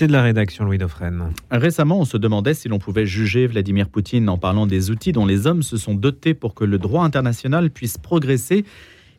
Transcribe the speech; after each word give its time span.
C'est 0.00 0.06
de 0.06 0.12
la 0.12 0.22
rédaction, 0.22 0.64
Louis 0.64 0.78
Dauphren. 0.78 1.32
Récemment, 1.50 1.98
on 1.98 2.04
se 2.04 2.16
demandait 2.16 2.54
si 2.54 2.68
l'on 2.68 2.78
pouvait 2.78 3.04
juger 3.04 3.48
Vladimir 3.48 3.88
Poutine 3.88 4.28
en 4.28 4.38
parlant 4.38 4.68
des 4.68 4.92
outils 4.92 5.10
dont 5.10 5.26
les 5.26 5.48
hommes 5.48 5.64
se 5.64 5.76
sont 5.76 5.94
dotés 5.94 6.34
pour 6.34 6.54
que 6.54 6.62
le 6.62 6.78
droit 6.78 7.02
international 7.02 7.68
puisse 7.68 7.98
progresser 7.98 8.64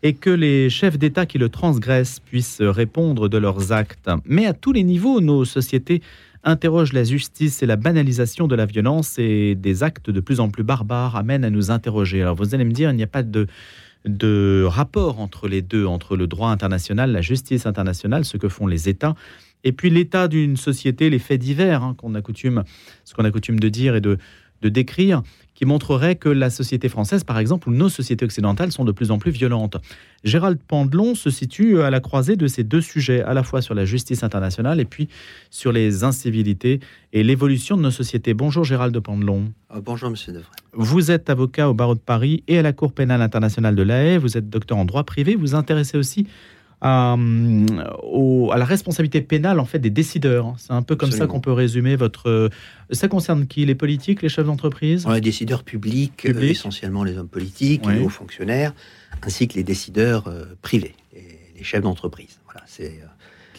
et 0.04 0.14
que 0.14 0.30
les 0.30 0.70
chefs 0.70 0.98
d'État 0.98 1.26
qui 1.26 1.38
le 1.38 1.50
transgressent 1.50 2.22
puissent 2.22 2.62
répondre 2.62 3.28
de 3.28 3.38
leurs 3.38 3.74
actes. 3.74 4.10
Mais 4.24 4.46
à 4.46 4.54
tous 4.54 4.72
les 4.72 4.84
niveaux, 4.84 5.20
nos 5.20 5.44
sociétés 5.44 6.02
interrogent 6.46 6.94
la 6.94 7.04
justice 7.04 7.62
et 7.62 7.66
la 7.66 7.76
banalisation 7.76 8.48
de 8.48 8.56
la 8.56 8.66
violence 8.66 9.20
et 9.20 9.56
des 9.56 9.84
actes 9.84 10.10
de 10.10 10.22
plus 10.22 10.40
en 10.40 10.48
plus 10.48 10.64
barbares 10.64 11.18
amènent 11.18 11.44
à 11.44 11.50
nous 11.50 11.72
interroger. 11.72 12.22
Alors 12.22 12.36
vous 12.36 12.56
allez 12.56 12.64
me 12.64 12.72
dire, 12.72 12.90
il 12.90 12.96
n'y 12.96 13.04
a 13.04 13.08
pas 13.08 13.24
de 13.24 13.48
de 14.06 14.64
rapport 14.66 15.20
entre 15.20 15.48
les 15.48 15.62
deux, 15.62 15.86
entre 15.86 16.16
le 16.16 16.26
droit 16.26 16.50
international, 16.50 17.12
la 17.12 17.22
justice 17.22 17.66
internationale, 17.66 18.24
ce 18.24 18.38
que 18.38 18.48
font 18.48 18.66
les 18.66 18.88
États 18.88 19.16
et 19.64 19.72
puis 19.72 19.90
l'état 19.90 20.28
d'une 20.28 20.58
société, 20.58 21.10
les 21.10 21.20
faits 21.20 21.40
divers, 21.40 21.84
hein, 21.84 21.96
qu'on 21.98 22.16
a 22.16 22.22
coutume, 22.22 22.64
ce 23.06 23.14
qu'on 23.14 23.26
a 23.26 23.32
coutume 23.32 23.60
de 23.60 23.70
dire 23.70 23.96
et 23.96 24.02
de, 24.02 24.18
de 24.62 24.70
décrire, 24.70 25.22
qui 25.60 25.66
montrerait 25.66 26.16
que 26.16 26.30
la 26.30 26.50
société 26.50 26.88
française, 26.88 27.26
par 27.26 27.38
exemple, 27.38 27.68
ou 27.68 27.74
nos 27.74 27.90
sociétés 27.90 28.24
occidentales 28.24 28.72
sont 28.72 28.86
de 28.86 28.94
plus 28.94 29.12
en 29.12 29.18
plus 29.18 29.32
violentes. 29.32 29.76
Gérald 30.24 30.58
Pandelon 30.66 31.16
se 31.16 31.30
situe 31.30 31.82
à 31.82 31.90
la 31.90 32.00
croisée 32.00 32.38
de 32.38 32.48
ces 32.48 32.64
deux 32.64 32.80
sujets, 32.80 33.22
à 33.24 33.34
la 33.34 33.44
fois 33.44 33.62
sur 33.62 33.76
la 33.76 33.84
justice 33.84 34.24
internationale 34.24 34.80
et 34.80 34.86
puis 34.86 35.10
sur 35.50 35.74
les 35.74 36.06
incivilités 36.06 36.80
et 37.12 37.24
l'évolution 37.24 37.76
de 37.76 37.82
nos 37.82 37.92
sociétés. 37.92 38.34
Bonjour 38.34 38.64
Gérald 38.64 38.98
Pandelon. 39.02 39.52
Euh, 39.76 39.82
bonjour 39.84 40.10
Monsieur 40.10 40.32
Devray. 40.32 40.50
Vous 40.72 41.12
êtes 41.12 41.30
avocat 41.30 41.70
au 41.70 41.74
barreau 41.74 41.96
de 41.96 42.00
Paris 42.00 42.44
et 42.48 42.58
à 42.58 42.62
la 42.62 42.72
Cour 42.72 42.94
pénale 42.94 43.22
internationale 43.22 43.76
de 43.76 43.84
La 43.84 44.04
Haye. 44.06 44.18
Vous 44.18 44.38
êtes 44.38 44.50
docteur 44.50 44.78
en 44.78 44.86
droit 44.86 45.04
privé. 45.04 45.36
Vous 45.36 45.42
vous 45.42 45.56
intéressez 45.56 45.98
aussi 45.98 46.26
à, 46.82 47.14
à, 47.14 48.58
la 48.58 48.66
responsabilité 48.66 49.22
pénale 49.22 49.60
en 49.60 49.66
fait 49.66 49.80
des 49.80 49.90
décideurs. 49.90 50.56
C'est 50.58 50.74
un 50.74 50.82
peu 50.82 50.96
comme 50.96 51.10
Absolument. 51.10 51.28
ça 51.28 51.32
qu'on 51.32 51.42
peut 51.42 51.52
résumer 51.52 51.96
votre. 51.96 52.50
Ça 52.92 53.08
concerne 53.08 53.48
qui? 53.48 53.66
Les 53.66 53.76
politiques, 53.76 54.22
les 54.22 54.30
chefs 54.30 54.46
d'entreprise? 54.46 55.08
Les 55.08 55.22
décideurs 55.22 55.64
publics, 55.64 56.18
Public. 56.18 56.44
euh, 56.44 56.52
essentiellement 56.52 57.04
les 57.04 57.18
hommes 57.18 57.28
politiques, 57.28 57.84
oui. 57.86 57.96
les 57.96 58.00
hauts 58.02 58.10
fonctionnaires, 58.10 58.74
ainsi 59.22 59.48
que 59.48 59.56
les 59.56 59.64
décideurs 59.64 60.28
euh, 60.28 60.46
privés, 60.62 60.96
les, 61.14 61.40
les 61.58 61.64
chefs 61.64 61.82
d'entreprise. 61.84 62.40
Voilà, 62.46 62.64
c'est 62.68 63.00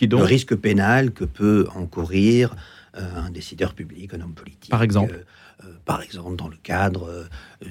le 0.06 0.16
risque 0.16 0.54
pénal 0.54 1.12
que 1.12 1.24
peut 1.24 1.66
encourir 1.74 2.54
euh, 2.96 3.26
un 3.26 3.30
décideur 3.30 3.74
public, 3.74 4.14
un 4.14 4.20
homme 4.20 4.34
politique. 4.34 4.70
Par 4.70 4.82
exemple 4.82 5.14
euh, 5.14 5.24
par 5.84 6.02
exemple 6.02 6.36
dans 6.36 6.48
le 6.48 6.56
cadre 6.62 7.08
euh, 7.08 7.68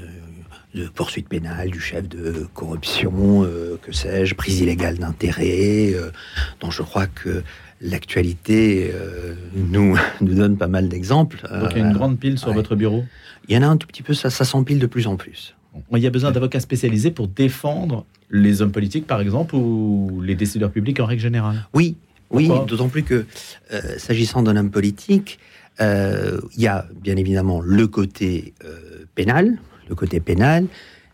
de 0.76 0.88
poursuites 0.88 1.28
pénales 1.28 1.72
du 1.72 1.80
chef 1.80 2.08
de 2.08 2.48
corruption, 2.54 3.44
euh, 3.44 3.80
que 3.82 3.92
sais-je, 3.92 4.36
prise 4.36 4.59
illégale 4.59 4.98
d'intérêt, 4.98 5.94
euh, 5.94 6.12
dont 6.60 6.72
je 6.72 6.84
crois 6.84 7.08
que 7.08 7.44
l'actualité 7.82 8.92
euh, 8.94 9.36
nous, 9.56 9.98
nous 10.22 10.36
donne 10.36 10.58
pas 10.58 10.67
mal 10.67 10.90
d'exemples. 10.90 11.42
Donc 11.42 11.72
il 11.72 11.80
y 11.80 11.82
a 11.82 11.86
une 11.86 11.94
grande 11.94 12.20
pile 12.20 12.38
sur 12.38 12.50
ouais. 12.50 12.54
votre 12.54 12.76
bureau? 12.76 13.04
Il 13.48 13.56
y 13.56 13.58
en 13.58 13.64
a 13.64 13.67
un 13.67 13.78
tout 13.78 13.88
petit 13.88 14.04
peu, 14.04 14.14
ça, 14.14 14.30
ça 14.30 14.45
s'empile 14.45 14.80
de 14.80 14.88
plus 14.88 15.08
en 15.08 15.16
plus. 15.16 15.56
Il 15.92 16.00
y 16.00 16.08
a 16.08 16.10
besoin 16.10 16.32
d'avocats 16.32 16.60
spécialisés 16.60 17.12
pour 17.12 17.28
défendre 17.28 18.06
les 18.30 18.62
hommes 18.62 18.72
politiques, 18.72 19.08
par 19.08 19.22
exemple, 19.22 19.56
ou 19.56 20.22
les 20.22 20.36
décideurs 20.36 20.72
publics 20.72 21.00
en 21.00 21.06
règle 21.06 21.22
générale? 21.22 21.67
Oui, 21.73 21.95
oui, 22.32 22.48
d'autant 22.67 22.90
plus 22.90 23.04
que 23.04 23.26
euh, 23.73 23.82
s'agissant 23.98 24.44
d'un 24.44 24.56
homme 24.56 24.70
politique, 24.70 25.40
euh, 25.40 25.48
il 25.80 26.61
y 26.61 26.67
a 26.67 26.85
bien 26.95 27.16
évidemment 27.16 27.61
le 27.61 27.88
côté 27.88 28.53
euh, 28.66 29.05
pénal, 29.16 29.58
le 29.88 29.95
côté 29.95 30.19
pénal, 30.19 30.67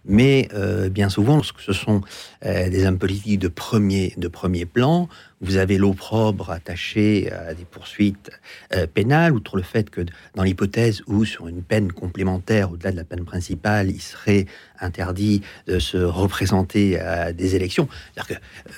mais 0.07 0.49
euh, 0.53 0.89
bien 0.89 1.09
souvent, 1.09 1.35
lorsque 1.35 1.61
ce 1.61 1.73
sont 1.73 2.01
euh, 2.45 2.69
des 2.69 2.85
hommes 2.85 2.99
politiques 2.99 3.39
de 3.39 3.47
premier, 3.47 4.13
de 4.17 4.27
premier 4.27 4.65
plan, 4.65 5.09
vous 5.41 5.57
avez 5.57 5.77
l'opprobre 5.77 6.51
attaché 6.51 7.31
à 7.31 7.53
des 7.53 7.65
poursuites 7.65 8.29
euh, 8.73 8.87
pénales, 8.87 9.33
outre 9.33 9.57
le 9.57 9.63
fait 9.63 9.89
que 9.89 10.01
dans 10.35 10.43
l'hypothèse 10.43 11.01
où 11.07 11.25
sur 11.25 11.47
une 11.47 11.63
peine 11.63 11.91
complémentaire, 11.91 12.71
au-delà 12.71 12.91
de 12.91 12.97
la 12.97 13.03
peine 13.03 13.25
principale, 13.25 13.89
il 13.89 14.01
serait 14.01 14.45
interdit 14.79 15.41
de 15.67 15.79
se 15.79 15.97
représenter 15.97 16.99
à 16.99 17.33
des 17.33 17.55
élections. 17.55 17.87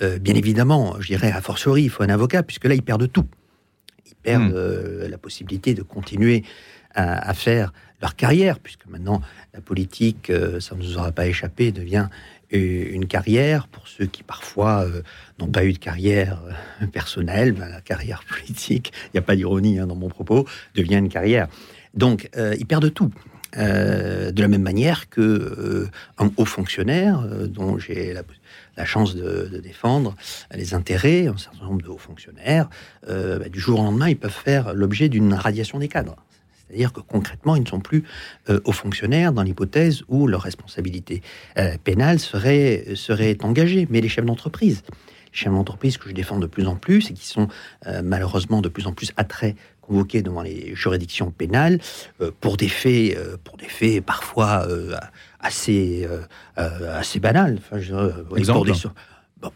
Euh, 0.01 0.19
bien 0.19 0.35
évidemment, 0.35 0.95
je 0.99 1.07
dirais, 1.07 1.31
a 1.31 1.41
fortiori, 1.41 1.83
il 1.83 1.89
faut 1.89 2.03
un 2.03 2.09
avocat, 2.09 2.43
puisque 2.43 2.65
là, 2.65 2.73
ils 2.73 2.83
perdent 2.83 3.11
tout. 3.11 3.25
Perdent 4.27 4.53
mmh. 4.53 5.07
la 5.09 5.17
possibilité 5.17 5.73
de 5.73 5.83
continuer 5.83 6.43
à, 6.93 7.29
à 7.29 7.33
faire 7.33 7.71
leur 8.01 8.15
carrière, 8.15 8.59
puisque 8.59 8.85
maintenant 8.87 9.21
la 9.53 9.61
politique, 9.61 10.29
euh, 10.29 10.59
ça 10.59 10.75
ne 10.75 10.81
nous 10.81 10.97
aura 10.97 11.11
pas 11.11 11.27
échappé, 11.27 11.71
devient 11.71 12.07
une 12.51 13.07
carrière 13.07 13.67
pour 13.67 13.87
ceux 13.87 14.05
qui 14.05 14.23
parfois 14.23 14.85
euh, 14.85 15.01
n'ont 15.37 15.49
pas 15.49 15.65
eu 15.65 15.73
de 15.73 15.79
carrière 15.79 16.41
euh, 16.81 16.87
personnelle, 16.87 17.51
ben, 17.51 17.67
la 17.67 17.81
carrière 17.81 18.23
politique, 18.29 18.93
il 19.05 19.09
n'y 19.15 19.19
a 19.19 19.21
pas 19.21 19.35
d'ironie 19.35 19.79
hein, 19.79 19.87
dans 19.87 19.95
mon 19.95 20.07
propos, 20.07 20.47
devient 20.75 20.95
une 20.95 21.09
carrière. 21.09 21.47
Donc 21.93 22.29
euh, 22.37 22.55
ils 22.57 22.65
perdent 22.65 22.93
tout. 22.93 23.11
Euh, 23.57 24.31
de 24.31 24.41
la 24.41 24.49
même 24.49 24.61
manière 24.61 25.09
que 25.09 25.87
un 26.17 26.29
haut 26.35 26.45
fonctionnaire 26.45 27.21
dont 27.47 27.77
j'ai 27.79 28.13
la, 28.13 28.21
la, 28.77 28.85
chance 28.85 29.15
de, 29.15 29.59
défendre 29.61 30.15
les 30.53 30.73
intérêts, 30.73 31.27
un 31.27 31.37
certain 31.37 31.65
nombre 31.65 31.81
de 31.81 31.89
hauts 31.89 31.97
fonctionnaires, 31.97 32.69
ben, 33.07 33.49
du 33.49 33.59
jour 33.59 33.79
au 33.79 33.83
lendemain, 33.83 34.09
ils 34.09 34.17
peuvent 34.17 34.31
faire 34.31 34.73
l'objet 34.73 35.09
d'une 35.09 35.33
radiation 35.33 35.79
des 35.79 35.87
cadres. 35.87 36.15
C'est-à-dire 36.67 36.91
que 36.91 36.99
concrètement, 36.99 37.55
ils 37.55 37.63
ne 37.63 37.67
sont 37.67 37.79
plus 37.79 38.03
euh, 38.49 38.59
aux 38.65 38.71
fonctionnaires 38.71 39.31
dans 39.31 39.43
l'hypothèse 39.43 40.03
où 40.07 40.27
leur 40.27 40.41
responsabilité 40.41 41.21
euh, 41.57 41.77
pénale 41.83 42.19
serait, 42.19 42.85
serait 42.95 43.37
engagée. 43.43 43.87
Mais 43.89 44.01
les 44.01 44.09
chefs 44.09 44.25
d'entreprise, 44.25 44.83
chefs 45.31 45.53
d'entreprise 45.53 45.97
que 45.97 46.09
je 46.09 46.13
défends 46.13 46.39
de 46.39 46.47
plus 46.47 46.67
en 46.67 46.75
plus 46.75 47.09
et 47.09 47.13
qui 47.13 47.25
sont 47.25 47.47
euh, 47.85 48.01
malheureusement 48.03 48.61
de 48.61 48.69
plus 48.69 48.87
en 48.87 48.93
plus 48.93 49.13
attraits 49.15 49.55
convoqués 49.87 50.21
devant 50.21 50.41
les 50.41 50.75
juridictions 50.75 51.31
pénales 51.31 51.79
euh, 52.21 52.31
pour 52.41 52.57
des 52.57 52.69
faits, 52.69 53.17
euh, 53.17 53.37
pour 53.43 53.57
des 53.57 53.69
faits 53.69 54.03
parfois 54.03 54.67
euh, 54.67 54.95
assez, 55.39 56.07
assez 56.55 57.19
banals. 57.19 57.57
Enfin, 57.59 57.79
je, 57.79 57.95
Exemple. 58.35 58.71
Des, 58.71 58.79
bon, 59.41 59.51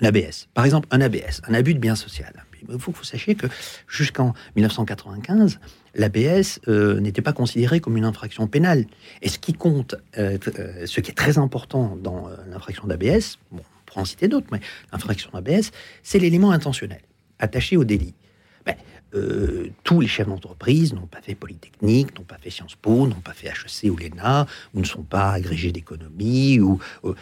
un 0.00 0.06
ABS, 0.06 0.48
par 0.54 0.64
exemple, 0.64 0.88
un 0.90 1.00
ABS, 1.00 1.42
un 1.46 1.54
abus 1.54 1.74
de 1.74 1.78
bien 1.78 1.94
social. 1.94 2.44
Il 2.68 2.78
faut 2.78 2.92
que 2.92 2.98
vous 2.98 3.04
sachiez 3.04 3.34
que 3.34 3.46
jusqu'en 3.88 4.34
1995, 4.56 5.60
l'ABS 5.94 6.60
euh, 6.68 7.00
n'était 7.00 7.22
pas 7.22 7.32
considéré 7.32 7.80
comme 7.80 7.96
une 7.96 8.04
infraction 8.04 8.46
pénale. 8.46 8.86
Et 9.22 9.28
ce 9.28 9.38
qui 9.38 9.52
compte, 9.52 9.94
euh, 10.18 10.38
ce 10.86 11.00
qui 11.00 11.10
est 11.10 11.14
très 11.14 11.38
important 11.38 11.96
dans 12.02 12.28
l'infraction 12.50 12.86
d'ABS, 12.86 13.38
bon, 13.50 13.62
on 13.62 13.84
pourra 13.86 14.02
en 14.02 14.04
citer 14.04 14.28
d'autres, 14.28 14.48
mais 14.52 14.60
l'infraction 14.92 15.30
d'ABS, 15.32 15.70
c'est 16.02 16.18
l'élément 16.18 16.52
intentionnel, 16.52 17.00
attaché 17.38 17.76
au 17.76 17.84
délit. 17.84 18.14
Ben, 18.64 18.76
tous 19.84 20.00
les 20.00 20.06
chefs 20.06 20.28
d'entreprise 20.28 20.94
n'ont 20.94 21.06
pas 21.06 21.20
fait 21.20 21.34
Polytechnique, 21.34 22.16
n'ont 22.18 22.24
pas 22.24 22.38
fait 22.38 22.50
Sciences 22.50 22.76
Po, 22.76 23.06
n'ont 23.06 23.20
pas 23.20 23.32
fait 23.32 23.48
HEC 23.48 23.90
ou 23.90 23.96
l'ENA, 23.96 24.46
ou 24.74 24.80
ne 24.80 24.86
sont 24.86 25.02
pas 25.02 25.32
agrégés 25.32 25.72
d'économie, 25.72 26.60
ou, 26.60 26.78
ou 27.02 27.14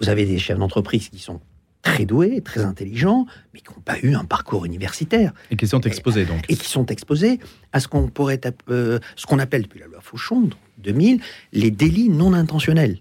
vous 0.00 0.08
avez 0.08 0.24
des 0.24 0.38
chefs 0.38 0.58
d'entreprise 0.58 1.08
qui 1.08 1.18
sont 1.18 1.40
très 1.82 2.06
doués, 2.06 2.40
très 2.40 2.64
intelligents, 2.64 3.26
mais 3.52 3.60
qui 3.60 3.72
n'ont 3.72 3.80
pas 3.80 3.98
eu 4.02 4.14
un 4.14 4.24
parcours 4.24 4.64
universitaire. 4.64 5.32
Et 5.50 5.56
qui 5.56 5.66
sont 5.66 5.80
exposés, 5.80 6.24
donc. 6.24 6.44
Et 6.48 6.56
qui 6.56 6.68
sont 6.68 6.86
exposés 6.86 7.40
à 7.72 7.80
ce 7.80 7.88
qu'on 7.88 8.08
pourrait, 8.08 8.40
euh, 8.70 8.98
ce 9.16 9.26
qu'on 9.26 9.38
appelle 9.40 9.62
depuis 9.62 9.80
la 9.80 9.86
loi 9.86 10.00
Fauchon, 10.00 10.48
2000, 10.78 11.20
les 11.52 11.70
délits 11.70 12.08
non 12.08 12.32
intentionnels. 12.32 12.98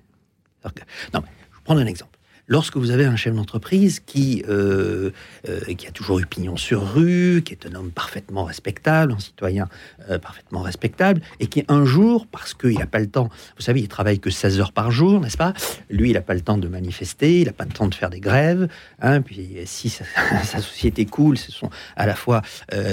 Non, 0.66 0.72
je 1.14 1.18
vais 1.20 1.64
prendre 1.64 1.80
un 1.80 1.86
exemple. 1.86 2.11
Lorsque 2.52 2.76
vous 2.76 2.92
avez 2.92 3.06
un 3.06 3.16
chef 3.16 3.34
d'entreprise 3.34 4.02
qui, 4.02 4.44
euh, 4.50 5.12
euh, 5.48 5.74
qui 5.74 5.88
a 5.88 5.92
toujours 5.92 6.20
eu 6.20 6.26
pignon 6.26 6.58
sur 6.58 6.96
rue, 6.96 7.44
qui 7.46 7.54
est 7.54 7.66
un 7.66 7.76
homme 7.76 7.92
parfaitement 7.92 8.44
respectable, 8.44 9.14
un 9.14 9.20
citoyen 9.20 9.70
euh, 10.10 10.20
parfaitement 10.20 10.62
respectable, 10.62 11.22
et 11.40 11.48
qui 11.48 11.64
un 11.70 11.86
jour, 11.86 12.28
parce 12.28 12.54
qu'il 12.54 12.78
n'a 12.78 12.88
pas 12.88 13.00
le 13.00 13.08
temps, 13.08 13.30
vous 13.56 13.62
savez, 13.62 13.80
il 13.80 13.88
travaille 13.88 14.20
que 14.20 14.30
16 14.30 14.60
heures 14.60 14.74
par 14.74 14.92
jour, 14.92 15.22
n'est-ce 15.22 15.38
pas? 15.38 15.54
Lui, 15.90 16.10
il 16.10 16.14
n'a 16.16 16.22
pas 16.22 16.34
le 16.34 16.42
temps 16.42 16.58
de 16.58 16.68
manifester, 16.68 17.40
il 17.40 17.46
n'a 17.46 17.54
pas 17.54 17.64
le 17.64 17.72
temps 17.72 17.88
de 17.88 17.96
faire 17.96 18.10
des 18.10 18.20
grèves, 18.20 18.68
hein, 19.00 19.22
puis 19.22 19.56
si 19.64 19.88
sa, 19.88 20.04
société 20.60 21.06
coule, 21.06 21.38
ce 21.38 21.54
sont 21.54 21.70
à 21.96 22.06
la 22.06 22.16
fois 22.16 22.42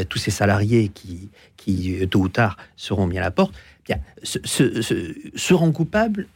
tous 0.09 0.19
ses 0.19 0.31
salariés 0.31 0.89
qui, 0.89 1.31
qui, 1.57 2.07
tôt 2.07 2.21
ou 2.21 2.29
tard, 2.29 2.59
seront 2.77 3.09
mis 3.09 3.19
à 3.19 3.23
la 3.23 3.33
porte, 3.33 3.55
bien, 3.85 3.99
se, 4.23 4.39
se, 4.45 4.83
se, 4.83 5.15
seront 5.35 5.73
coupables, 5.73 6.29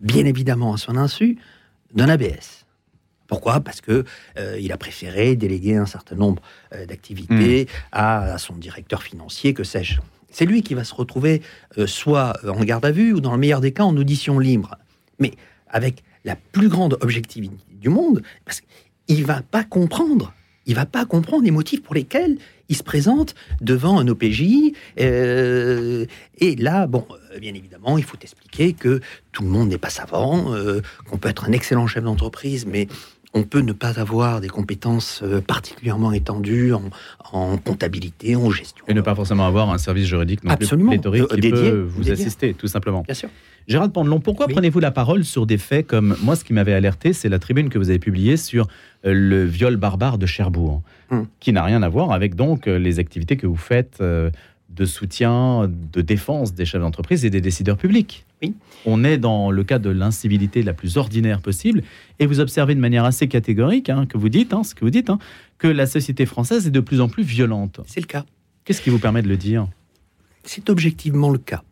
bien 0.00 0.24
évidemment 0.24 0.72
à 0.72 0.78
son 0.78 0.96
insu, 0.96 1.36
d'un 1.94 2.08
ABS. 2.08 2.64
Pourquoi? 3.26 3.60
Parce 3.60 3.80
que 3.80 4.04
euh, 4.38 4.58
il 4.60 4.72
a 4.72 4.76
préféré 4.76 5.36
déléguer 5.36 5.76
un 5.76 5.86
certain 5.86 6.16
nombre 6.16 6.42
euh, 6.74 6.84
d'activités 6.84 7.64
mmh. 7.64 7.68
à, 7.92 8.34
à, 8.34 8.38
son 8.38 8.56
directeur 8.56 9.02
financier, 9.02 9.54
que 9.54 9.64
sais-je. 9.64 10.00
C'est 10.30 10.44
lui 10.44 10.62
qui 10.62 10.74
va 10.74 10.84
se 10.84 10.94
retrouver 10.94 11.42
euh, 11.78 11.86
soit 11.86 12.34
en 12.46 12.62
garde 12.64 12.84
à 12.84 12.90
vue 12.90 13.12
ou 13.14 13.20
dans 13.20 13.32
le 13.32 13.38
meilleur 13.38 13.60
des 13.60 13.72
cas 13.72 13.84
en 13.84 13.96
audition 13.96 14.38
libre, 14.38 14.76
mais 15.18 15.32
avec 15.68 16.02
la 16.24 16.36
plus 16.36 16.68
grande 16.68 16.98
objectivité 17.00 17.56
du 17.70 17.88
monde, 17.88 18.22
parce 18.44 18.60
qu'il 19.06 19.24
va 19.24 19.42
pas 19.42 19.64
comprendre. 19.64 20.34
Il 20.66 20.74
va 20.74 20.86
pas 20.86 21.04
comprendre 21.04 21.44
les 21.44 21.50
motifs 21.50 21.82
pour 21.82 21.94
lesquels 21.94 22.38
il 22.68 22.76
se 22.76 22.82
présente 22.82 23.34
devant 23.60 23.98
un 23.98 24.08
OPJ. 24.08 24.72
Euh, 25.00 26.06
et 26.38 26.56
là, 26.56 26.86
bon, 26.86 27.06
euh, 27.34 27.38
bien 27.38 27.54
évidemment, 27.54 27.98
il 27.98 28.04
faut 28.04 28.16
expliquer 28.20 28.72
que 28.72 29.00
tout 29.32 29.42
le 29.42 29.48
monde 29.48 29.68
n'est 29.68 29.78
pas 29.78 29.90
savant, 29.90 30.54
euh, 30.54 30.80
qu'on 31.08 31.18
peut 31.18 31.28
être 31.28 31.44
un 31.44 31.52
excellent 31.52 31.86
chef 31.86 32.04
d'entreprise, 32.04 32.64
mais 32.66 32.88
on 33.34 33.44
peut 33.44 33.60
ne 33.60 33.72
pas 33.72 33.98
avoir 33.98 34.40
des 34.40 34.48
compétences 34.48 35.22
euh, 35.22 35.40
particulièrement 35.40 36.12
étendues 36.12 36.72
en, 36.74 37.56
comptabilité, 37.58 38.36
en 38.36 38.50
gestion. 38.50 38.84
Et 38.88 38.94
ne 38.94 39.00
pas 39.00 39.14
forcément 39.14 39.46
avoir 39.46 39.70
un 39.70 39.78
service 39.78 40.06
juridique 40.06 40.44
non 40.44 40.52
Absolument. 40.52 40.90
plus 40.90 40.98
pléthorique 40.98 41.28
qui 41.28 41.40
dédié, 41.40 41.70
peut 41.70 41.86
vous 41.88 42.10
assister, 42.10 42.54
tout 42.54 42.66
simplement. 42.66 43.02
Bien 43.02 43.14
sûr. 43.14 43.28
Gérald 43.68 43.92
Pandelon, 43.92 44.20
pourquoi 44.20 44.48
prenez-vous 44.48 44.80
la 44.80 44.90
parole 44.90 45.24
sur 45.24 45.46
des 45.46 45.58
faits 45.58 45.86
comme 45.86 46.16
moi, 46.22 46.36
ce 46.36 46.44
qui 46.44 46.52
m'avait 46.52 46.72
alerté, 46.72 47.12
c'est 47.12 47.28
la 47.28 47.38
tribune 47.38 47.68
que 47.68 47.78
vous 47.78 47.90
avez 47.90 47.98
publiée 47.98 48.36
sur 48.36 48.66
euh, 49.04 49.12
le 49.12 49.44
viol 49.44 49.76
barbare 49.76 50.18
de 50.18 50.26
Cherbourg, 50.26 50.82
hum. 51.10 51.26
qui 51.40 51.52
n'a 51.52 51.62
rien 51.62 51.82
à 51.82 51.88
voir 51.88 52.12
avec 52.12 52.34
donc 52.34 52.66
euh, 52.66 52.78
les 52.78 52.98
activités 52.98 53.36
que 53.36 53.46
vous 53.46 53.56
faites 53.56 53.98
euh, 54.00 54.30
de 54.74 54.84
soutien, 54.84 55.70
de 55.92 56.00
défense 56.00 56.54
des 56.54 56.64
chefs 56.64 56.80
d'entreprise 56.80 57.24
et 57.24 57.30
des 57.30 57.40
décideurs 57.40 57.76
publics. 57.76 58.24
Oui. 58.42 58.54
On 58.86 59.04
est 59.04 59.18
dans 59.18 59.50
le 59.50 59.64
cas 59.64 59.78
de 59.78 59.90
l'incivilité 59.90 60.62
la 60.62 60.72
plus 60.72 60.96
ordinaire 60.96 61.40
possible, 61.40 61.82
et 62.18 62.26
vous 62.26 62.40
observez 62.40 62.74
de 62.74 62.80
manière 62.80 63.04
assez 63.04 63.28
catégorique 63.28 63.90
hein, 63.90 64.06
que 64.06 64.18
vous 64.18 64.28
dites, 64.28 64.52
hein, 64.52 64.64
ce 64.64 64.74
que 64.74 64.84
vous 64.84 64.90
dites, 64.90 65.10
hein, 65.10 65.18
que 65.58 65.68
la 65.68 65.86
société 65.86 66.26
française 66.26 66.66
est 66.66 66.70
de 66.70 66.80
plus 66.80 67.00
en 67.00 67.08
plus 67.08 67.22
violente. 67.22 67.80
C'est 67.86 68.00
le 68.00 68.06
cas. 68.06 68.24
Qu'est-ce 68.64 68.80
qui 68.80 68.90
vous 68.90 68.98
permet 68.98 69.22
de 69.22 69.28
le 69.28 69.36
dire? 69.36 69.68
C'est 70.44 70.70
objectivement 70.70 71.30
le 71.30 71.38
cas 71.38 71.62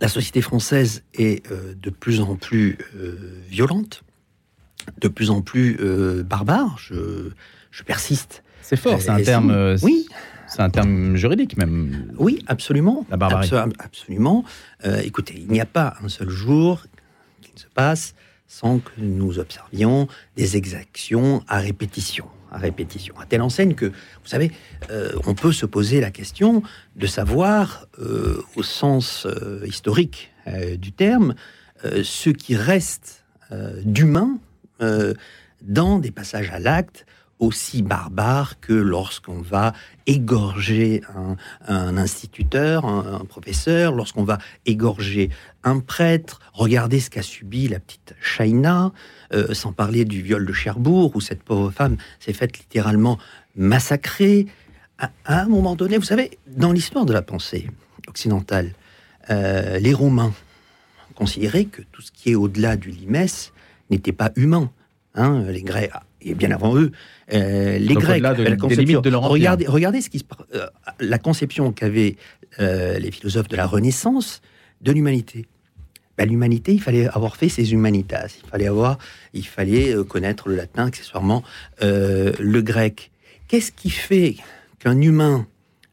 la 0.00 0.08
société 0.08 0.40
française 0.40 1.02
est 1.14 1.50
euh, 1.50 1.74
de 1.80 1.90
plus 1.90 2.20
en 2.20 2.36
plus 2.36 2.78
euh, 2.96 3.42
violente, 3.48 4.02
de 5.00 5.08
plus 5.08 5.30
en 5.30 5.42
plus 5.42 5.76
euh, 5.80 6.22
barbare. 6.22 6.78
Je, 6.78 7.82
persiste. 7.86 8.42
C'est 8.62 8.76
fort, 8.76 9.00
c'est 9.00 9.10
un 9.10 9.22
terme. 9.22 9.76
oui. 9.82 10.06
C'est 10.48 10.62
un 10.62 10.70
terme 10.70 11.14
juridique 11.14 11.58
même. 11.58 12.10
Oui, 12.16 12.42
absolument. 12.46 13.06
La 13.10 13.18
barbarie. 13.18 13.50
absolument. 13.78 14.44
écoutez, 15.02 15.34
il 15.36 15.52
n'y 15.52 15.60
a 15.60 15.66
pas 15.66 15.94
un 16.02 16.08
seul 16.08 16.30
jour 16.30 16.84
qui 17.42 17.52
ne 17.54 17.58
se 17.58 17.66
passe 17.66 18.14
sans 18.46 18.78
que 18.78 18.92
nous 18.96 19.38
observions 19.38 20.08
des 20.36 20.56
exactions 20.56 21.44
à 21.48 21.58
répétition 21.58 22.24
à 22.50 22.58
répétition, 22.58 23.14
à 23.20 23.26
telle 23.26 23.42
enseigne 23.42 23.74
que, 23.74 23.86
vous 23.86 24.26
savez, 24.26 24.50
euh, 24.90 25.12
on 25.26 25.34
peut 25.34 25.52
se 25.52 25.66
poser 25.66 26.00
la 26.00 26.10
question 26.10 26.62
de 26.96 27.06
savoir, 27.06 27.86
euh, 27.98 28.42
au 28.56 28.62
sens 28.62 29.26
euh, 29.26 29.62
historique 29.66 30.32
du 30.78 30.92
terme, 30.92 31.34
ce 31.84 32.30
qui 32.30 32.56
reste 32.56 33.22
d'humain 33.84 34.38
dans 34.80 35.98
des 35.98 36.10
passages 36.10 36.50
à 36.50 36.58
l'acte 36.58 37.06
aussi 37.38 37.82
barbares 37.82 38.58
que 38.60 38.72
lorsqu'on 38.72 39.40
va 39.40 39.72
égorger 40.06 41.02
un, 41.66 41.96
instituteur, 41.96 42.84
un, 42.84 43.24
professeur, 43.24 43.94
lorsqu'on 43.94 44.24
va 44.24 44.38
égorger 44.66 45.30
un 45.64 45.80
prêtre. 45.80 46.40
Regardez 46.52 47.00
ce 47.00 47.10
qu'a 47.10 47.22
subi 47.22 47.68
la 47.68 47.78
petite 47.78 48.14
Shaina, 48.20 48.92
euh, 49.32 49.54
sans 49.54 49.72
parler 49.72 50.04
du 50.04 50.22
viol 50.22 50.44
de 50.46 50.52
Cherbourg, 50.52 51.14
où 51.14 51.20
cette 51.20 51.42
pauvre 51.42 51.70
femme 51.70 51.96
s'est 52.18 52.32
faite 52.32 52.58
littéralement 52.58 53.18
massacrer. 53.54 54.46
À, 54.98 55.10
un 55.26 55.46
moment 55.46 55.76
donné, 55.76 55.96
vous 55.96 56.04
savez, 56.04 56.38
dans 56.48 56.72
l'histoire 56.72 57.04
de 57.04 57.12
la 57.12 57.22
pensée 57.22 57.70
occidentale, 58.08 58.72
euh, 59.30 59.78
les 59.78 59.94
Romains 59.94 60.32
considéraient 61.14 61.66
que 61.66 61.82
tout 61.92 62.02
ce 62.02 62.10
qui 62.10 62.30
est 62.30 62.34
au-delà 62.34 62.76
du 62.76 62.90
limès 62.90 63.52
n'était 63.90 64.12
pas 64.12 64.30
humain. 64.36 64.70
Hein, 65.14 65.44
les 65.48 65.62
Grecs, 65.62 65.90
et 66.20 66.34
bien 66.34 66.50
avant 66.50 66.76
eux, 66.76 66.92
euh, 67.32 67.78
les 67.78 67.94
Grecs, 67.94 68.22
la 68.22 68.56
conception, 68.56 69.00
de 69.00 69.14
regardez, 69.14 69.66
regardez 69.66 70.00
ce 70.00 70.10
qui 70.10 70.24
euh, 70.54 70.66
la 71.00 71.18
conception 71.18 71.72
qu'avaient 71.72 72.16
euh, 72.60 72.98
les 72.98 73.10
philosophes 73.10 73.48
de 73.48 73.56
la 73.56 73.66
Renaissance 73.66 74.42
de 74.80 74.92
l'humanité. 74.92 75.46
Ben, 76.16 76.28
l'humanité, 76.28 76.72
il 76.72 76.80
fallait 76.80 77.08
avoir 77.08 77.36
fait 77.36 77.48
ses 77.48 77.72
humanitas, 77.72 78.36
il 78.42 78.48
fallait 78.48 78.66
avoir, 78.66 78.98
il 79.34 79.46
fallait 79.46 79.94
connaître 80.08 80.48
le 80.48 80.56
latin, 80.56 80.86
accessoirement 80.86 81.42
le 81.80 82.60
grec. 82.60 83.12
Qu'est-ce 83.46 83.72
qui 83.72 83.90
fait 83.90 84.36
qu'un 84.80 85.00
humain 85.00 85.46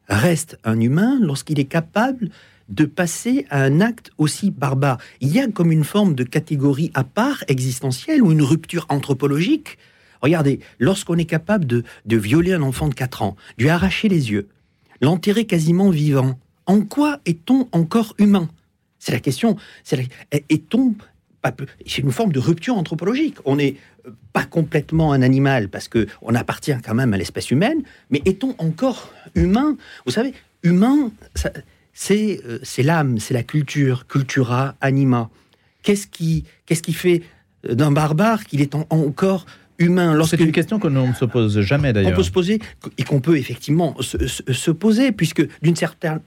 reste 0.08 0.58
un 0.64 0.80
humain 0.80 1.20
lorsqu'il 1.22 1.60
est 1.60 1.66
capable 1.66 2.30
de 2.70 2.86
passer 2.86 3.46
à 3.50 3.62
un 3.62 3.82
acte 3.82 4.12
aussi 4.18 4.52
barbare. 4.52 4.98
Il 5.22 5.34
y 5.34 5.40
a 5.40 5.48
comme 5.48 5.72
une 5.72 5.84
forme 5.84 6.16
de 6.16 6.24
catégorie 6.24 6.92
à 6.94 7.04
part 7.04 7.44
existentielle 7.48 8.22
ou 8.22 8.32
une 8.32 8.42
rupture 8.42 8.86
anthropologique 8.90 9.78
Regardez, 10.26 10.60
lorsqu'on 10.80 11.18
est 11.18 11.26
capable 11.26 11.66
de, 11.66 11.84
violer 12.08 12.54
un 12.54 12.64
enfant 12.64 12.88
de 12.88 12.96
4 12.96 13.22
ans, 13.22 13.36
lui 13.60 13.70
arracher 13.70 14.10
les 14.10 14.32
yeux, 14.32 14.48
l'enterrer 15.00 15.46
quasiment 15.46 15.92
vivant, 15.92 16.40
en 16.66 16.82
quoi 16.82 17.20
est-on 17.28 17.68
encore 17.72 18.16
humain? 18.18 18.50
C'est 18.98 19.12
la 19.12 19.20
question. 19.20 19.56
Est-on 20.32 20.96
c'est 21.86 22.02
une 22.02 22.12
forme 22.12 22.32
de 22.32 22.40
rupture 22.40 22.76
anthropologique. 22.76 23.36
On 23.46 23.58
n'est 23.58 23.76
euh, 24.08 24.10
pas 24.34 24.46
complètement 24.46 25.14
un 25.14 25.22
animal 25.22 25.70
parce 25.70 25.88
que 25.88 26.08
on 26.24 26.34
appartient 26.34 26.76
quand 26.84 26.96
même 26.96 27.14
à 27.14 27.18
l'espèce 27.18 27.52
humaine, 27.52 27.84
mais 28.10 28.24
est-on 28.26 28.56
encore 28.58 29.14
humain? 29.36 29.78
Vous 30.08 30.12
savez, 30.12 30.34
humain, 30.64 31.12
euh, 31.46 31.50
c'est 31.96 32.84
l'âme, 32.84 33.18
c'est 33.18 33.34
la 33.34 33.44
culture, 33.44 34.06
cultura, 34.06 34.76
anima. 34.82 35.30
Qu'est-ce 35.82 36.06
qui, 36.06 36.44
qu'est-ce 36.66 36.84
qui 36.84 36.94
fait 36.94 37.24
d'un 37.68 37.92
barbare 37.92 38.46
qu'il 38.46 38.62
est 38.62 38.76
encore 38.76 39.46
humain. 39.80 40.22
C'est 40.26 40.40
une 40.40 40.52
question 40.52 40.80
que 40.80 40.88
l'on 40.88 41.10
ne 41.10 41.14
se 41.14 41.26
pose 41.26 41.60
jamais 41.62 41.94
d'ailleurs. 41.94 42.14
On 42.14 42.16
peut 42.16 42.24
se 42.24 42.32
poser 42.32 42.60
et 42.98 43.04
qu'on 43.04 43.20
peut 43.20 43.38
effectivement 43.38 43.96
se, 44.00 44.72
poser, 44.72 45.12
puisque 45.12 45.46
d'une 45.62 45.76
certaine, 45.76 46.22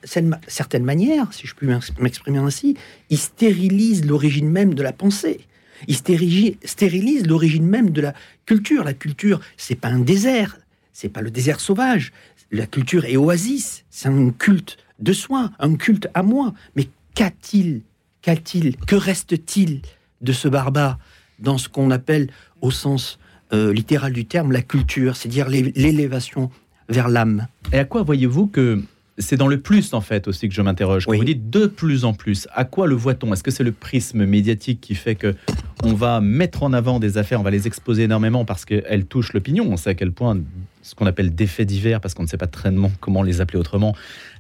certaine 0.47 0.85
manière, 0.85 1.33
si 1.33 1.47
je 1.47 1.55
puis 1.55 1.69
m'exprimer 2.01 2.39
ainsi, 2.39 2.77
il 3.11 3.19
stérilise 3.19 4.05
l'origine 4.05 4.49
même 4.51 4.75
de 4.75 4.83
la 4.83 4.93
pensée. 4.93 5.41
Il 5.87 5.95
stérilise 5.97 7.27
l'origine 7.27 7.67
même 7.67 7.91
de 7.91 8.01
la 8.01 8.15
culture. 8.47 8.85
La 8.85 8.95
culture, 8.95 9.41
c'est 9.57 9.77
pas 9.77 9.89
un 9.89 10.01
désert, 10.01 10.59
c'est 10.93 11.09
pas 11.09 11.23
le 11.23 11.31
désert 11.31 11.61
sauvage. 11.61 12.13
La 12.51 12.67
culture 12.67 13.05
est 13.05 13.17
oasis, 13.17 13.85
c'est 13.91 14.09
un 14.09 14.31
culte 14.31 14.79
de 14.99 15.13
soi, 15.13 15.51
un 15.59 15.77
culte 15.77 16.09
à 16.15 16.23
moi. 16.23 16.55
Mais 16.77 16.89
qu'a-t-il, 17.15 17.83
qu'a-t-il, 18.23 18.77
que 18.77 18.97
reste-t-il 18.97 19.83
de 20.21 20.33
ce 20.33 20.49
barbare 20.49 20.99
dans 21.39 21.59
ce 21.59 21.69
qu'on 21.69 21.91
appelle 21.91 22.29
au 22.61 22.71
sens 22.71 23.19
euh, 23.53 23.73
littéral 23.73 24.13
du 24.13 24.25
terme, 24.25 24.53
la 24.53 24.63
culture, 24.63 25.17
c'est-à-dire 25.17 25.49
l'élévation 25.49 26.51
vers 26.89 27.09
l'âme? 27.09 27.47
Et 27.73 27.79
à 27.79 27.85
quoi 27.85 28.03
voyez-vous 28.03 28.47
que 28.47 28.83
c'est 29.19 29.37
dans 29.37 29.49
le 29.49 29.61
plus 29.61 29.95
en 29.95 30.01
fait 30.01 30.29
aussi 30.29 30.49
que 30.49 30.55
je 30.55 30.63
m'interroge? 30.63 31.07
Quand 31.07 31.17
vous 31.17 31.25
dites 31.25 31.51
de 31.51 31.67
plus 31.67 32.05
en 32.05 32.13
plus, 32.13 32.49
à 32.55 32.65
quoi 32.65 32.87
le 32.87 32.95
voit-on? 32.95 33.33
Est-ce 33.33 33.43
que 33.43 33.51
c'est 33.51 33.65
le 33.65 33.73
prisme 33.73 34.25
médiatique 34.25 34.81
qui 34.81 34.95
fait 34.95 35.15
que 35.15 35.35
on 35.83 35.95
va 35.95 36.21
mettre 36.21 36.63
en 36.63 36.73
avant 36.73 36.99
des 36.99 37.19
affaires, 37.19 37.41
on 37.41 37.45
va 37.45 37.51
les 37.51 37.67
exposer 37.67 38.05
énormément 38.05 38.45
parce 38.45 38.65
qu'elles 38.65 39.07
touchent 39.07 39.33
l'opinion? 39.33 39.67
On 39.71 39.77
sait 39.77 39.91
à 39.91 39.95
quel 39.95 40.13
point 40.13 40.39
ce 40.83 40.95
qu'on 40.95 41.07
appelle 41.07 41.35
des 41.35 41.47
faits 41.47 41.69
divers, 41.69 42.01
parce 42.01 42.15
qu'on 42.15 42.23
ne 42.23 42.29
sait 42.29 42.39
pas 42.39 42.47
très 42.47 42.73
comment 43.01 43.23
les 43.23 43.41
appeler 43.41 43.59
autrement, 43.59 43.95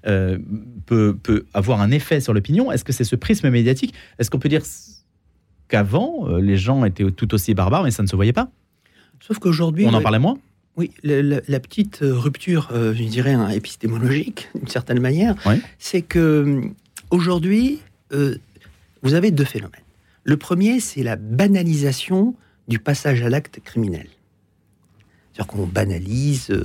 euh, 0.08 0.38
peut, 0.86 1.16
peut, 1.22 1.44
avoir 1.54 1.80
un 1.80 1.90
effet 1.90 2.20
sur 2.20 2.32
l'opinion. 2.32 2.72
Est-ce 2.72 2.84
que 2.84 2.92
c'est 2.92 3.04
ce 3.04 3.16
prisme 3.16 3.50
médiatique? 3.50 3.94
Est-ce 4.18 4.30
qu'on 4.30 4.38
peut 4.38 4.48
dire 4.48 4.62
qu'avant, 5.68 6.28
euh, 6.28 6.40
les 6.40 6.56
gens 6.56 6.84
étaient 6.84 7.10
tout 7.10 7.34
aussi 7.34 7.54
barbares, 7.54 7.84
mais 7.84 7.90
ça 7.90 8.02
ne 8.02 8.08
se 8.08 8.16
voyait 8.16 8.32
pas? 8.32 8.50
Sauf 9.20 9.38
qu'aujourd'hui. 9.38 9.86
On 9.86 9.94
en 9.94 10.00
parlait 10.00 10.18
moins? 10.18 10.38
Oui, 10.78 10.92
la, 11.02 11.58
petite 11.58 12.02
euh, 12.02 12.14
rupture, 12.14 12.68
euh, 12.70 12.94
je 12.94 13.02
dirais, 13.02 13.32
hein, 13.32 13.48
épistémologique, 13.48 14.48
d'une 14.54 14.68
certaine 14.68 15.00
manière, 15.00 15.34
c'est 15.80 16.02
que 16.02 16.18
euh, 16.20 16.60
aujourd'hui, 17.10 17.80
vous 19.02 19.14
avez 19.14 19.32
deux 19.32 19.44
phénomènes. 19.44 19.82
Le 20.22 20.36
premier, 20.36 20.78
c'est 20.78 21.02
la 21.02 21.16
banalisation 21.16 22.36
du 22.68 22.78
passage 22.78 23.22
à 23.22 23.28
l'acte 23.28 23.58
criminel. 23.64 24.06
C'est-à-dire 25.32 25.48
qu'on 25.48 25.66
banalise 25.66 26.56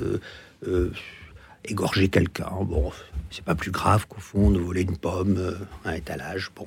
égorger 1.65 2.09
quelqu'un. 2.09 2.49
Bon, 2.61 2.91
c'est 3.33 3.43
pas 3.43 3.55
plus 3.55 3.71
grave 3.71 4.05
qu'au 4.07 4.19
fond 4.19 4.51
de 4.51 4.59
voler 4.59 4.81
une 4.83 4.97
pomme, 4.97 5.37
euh, 5.37 5.53
un 5.85 5.93
étalage. 5.93 6.51
Bon, 6.55 6.65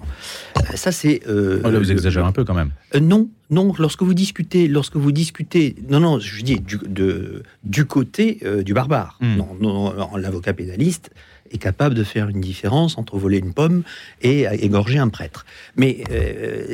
euh, 0.57 0.61
ça 0.75 0.91
c'est. 0.91 1.21
Euh, 1.29 1.61
oh, 1.65 1.71
là, 1.71 1.79
vous 1.79 1.93
exagérez 1.93 2.27
un 2.27 2.33
peu 2.33 2.45
quand 2.45 2.55
même. 2.55 2.73
non, 3.01 3.29
non. 3.51 3.73
Lorsque 3.79 4.03
vous 4.03 4.15
discutez, 4.15 4.67
lorsque 4.67 4.97
vous 4.97 5.13
discutez, 5.13 5.77
non, 5.89 6.01
non, 6.01 6.19
je 6.19 6.43
dis 6.43 6.59
du, 6.59 6.79
de, 6.79 7.43
du 7.63 7.85
côté 7.85 8.41
du 8.65 8.75
barbare. 8.75 9.19
Hmm. 9.21 9.37
Non, 9.37 9.57
non, 9.61 10.17
l'avocat 10.17 10.55
pénaliste 10.55 11.11
est 11.53 11.59
capable 11.59 11.95
de 11.95 12.03
faire 12.03 12.29
une 12.29 12.41
différence 12.41 12.99
entre 12.99 13.17
voler 13.19 13.39
une 13.39 13.53
pomme 13.53 13.85
et 14.23 14.47
égorger 14.61 14.99
un 14.99 15.09
prêtre. 15.09 15.47
Mais 15.77 16.03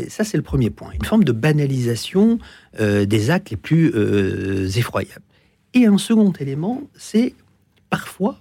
ça, 0.08 0.24
c'est 0.24 0.38
le 0.38 0.42
premier 0.42 0.70
point. 0.70 0.92
Une 0.94 1.04
forme 1.04 1.24
de 1.24 1.32
banalisation 1.32 2.38
des 2.80 3.30
actes 3.30 3.50
les 3.50 3.58
plus 3.58 3.92
effroyables. 4.78 5.22
Et 5.74 5.86
un 5.86 5.98
second 5.98 6.32
élément, 6.32 6.82
c'est 6.96 7.34
parfois 7.92 8.40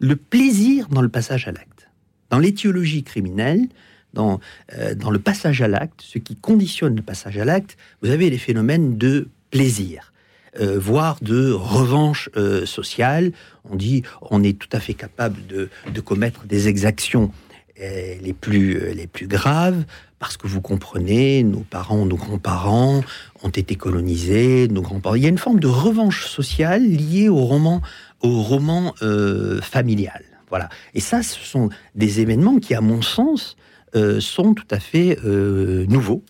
le 0.00 0.16
plaisir 0.16 0.88
dans 0.88 1.02
le 1.02 1.08
passage 1.08 1.46
à 1.46 1.52
l'acte. 1.52 1.88
Dans 2.30 2.40
l'étiologie 2.40 3.04
criminelle, 3.04 3.68
dans, 4.12 4.40
euh, 4.72 4.96
dans 4.96 5.12
le 5.12 5.20
passage 5.20 5.62
à 5.62 5.68
l'acte, 5.68 6.02
ce 6.02 6.18
qui 6.18 6.34
conditionne 6.34 6.96
le 6.96 7.02
passage 7.02 7.38
à 7.38 7.44
l'acte, 7.44 7.76
vous 8.02 8.10
avez 8.10 8.28
les 8.28 8.38
phénomènes 8.38 8.98
de 8.98 9.28
plaisir. 9.52 10.12
Euh, 10.58 10.78
voire 10.80 11.18
de 11.22 11.52
revanche 11.52 12.28
euh, 12.36 12.66
sociale. 12.66 13.30
On 13.70 13.76
dit 13.76 14.02
on 14.32 14.42
est 14.42 14.58
tout 14.58 14.72
à 14.72 14.80
fait 14.80 14.94
capable 14.94 15.46
de, 15.46 15.68
de 15.94 16.00
commettre 16.00 16.44
des 16.46 16.66
exactions 16.66 17.30
les 17.80 18.32
plus, 18.32 18.92
les 18.92 19.06
plus 19.06 19.28
graves 19.28 19.84
parce 20.18 20.36
que 20.36 20.46
vous 20.46 20.60
comprenez, 20.60 21.42
nos 21.42 21.60
parents, 21.60 22.04
nos 22.04 22.16
grands-parents 22.16 23.02
ont 23.42 23.48
été 23.48 23.76
colonisés, 23.76 24.68
nos 24.68 24.82
grands-parents. 24.82 25.14
Il 25.14 25.22
y 25.22 25.26
a 25.26 25.28
une 25.28 25.38
forme 25.38 25.60
de 25.60 25.68
revanche 25.68 26.26
sociale 26.26 26.84
liée 26.84 27.28
au 27.28 27.44
roman, 27.44 27.82
euh, 29.02 29.60
familial. 29.60 30.24
Voilà. 30.48 30.68
Et 30.94 31.00
ça, 31.00 31.22
ce 31.22 31.38
sont 31.40 31.68
des 31.94 32.20
événements 32.20 32.58
qui, 32.58 32.74
à 32.74 32.80
mon 32.80 33.02
sens, 33.02 33.56
euh, 33.94 34.20
sont 34.20 34.54
tout 34.54 34.66
à 34.70 34.80
fait 34.80 35.18
euh, 35.24 35.86
nouveaux 35.86 36.22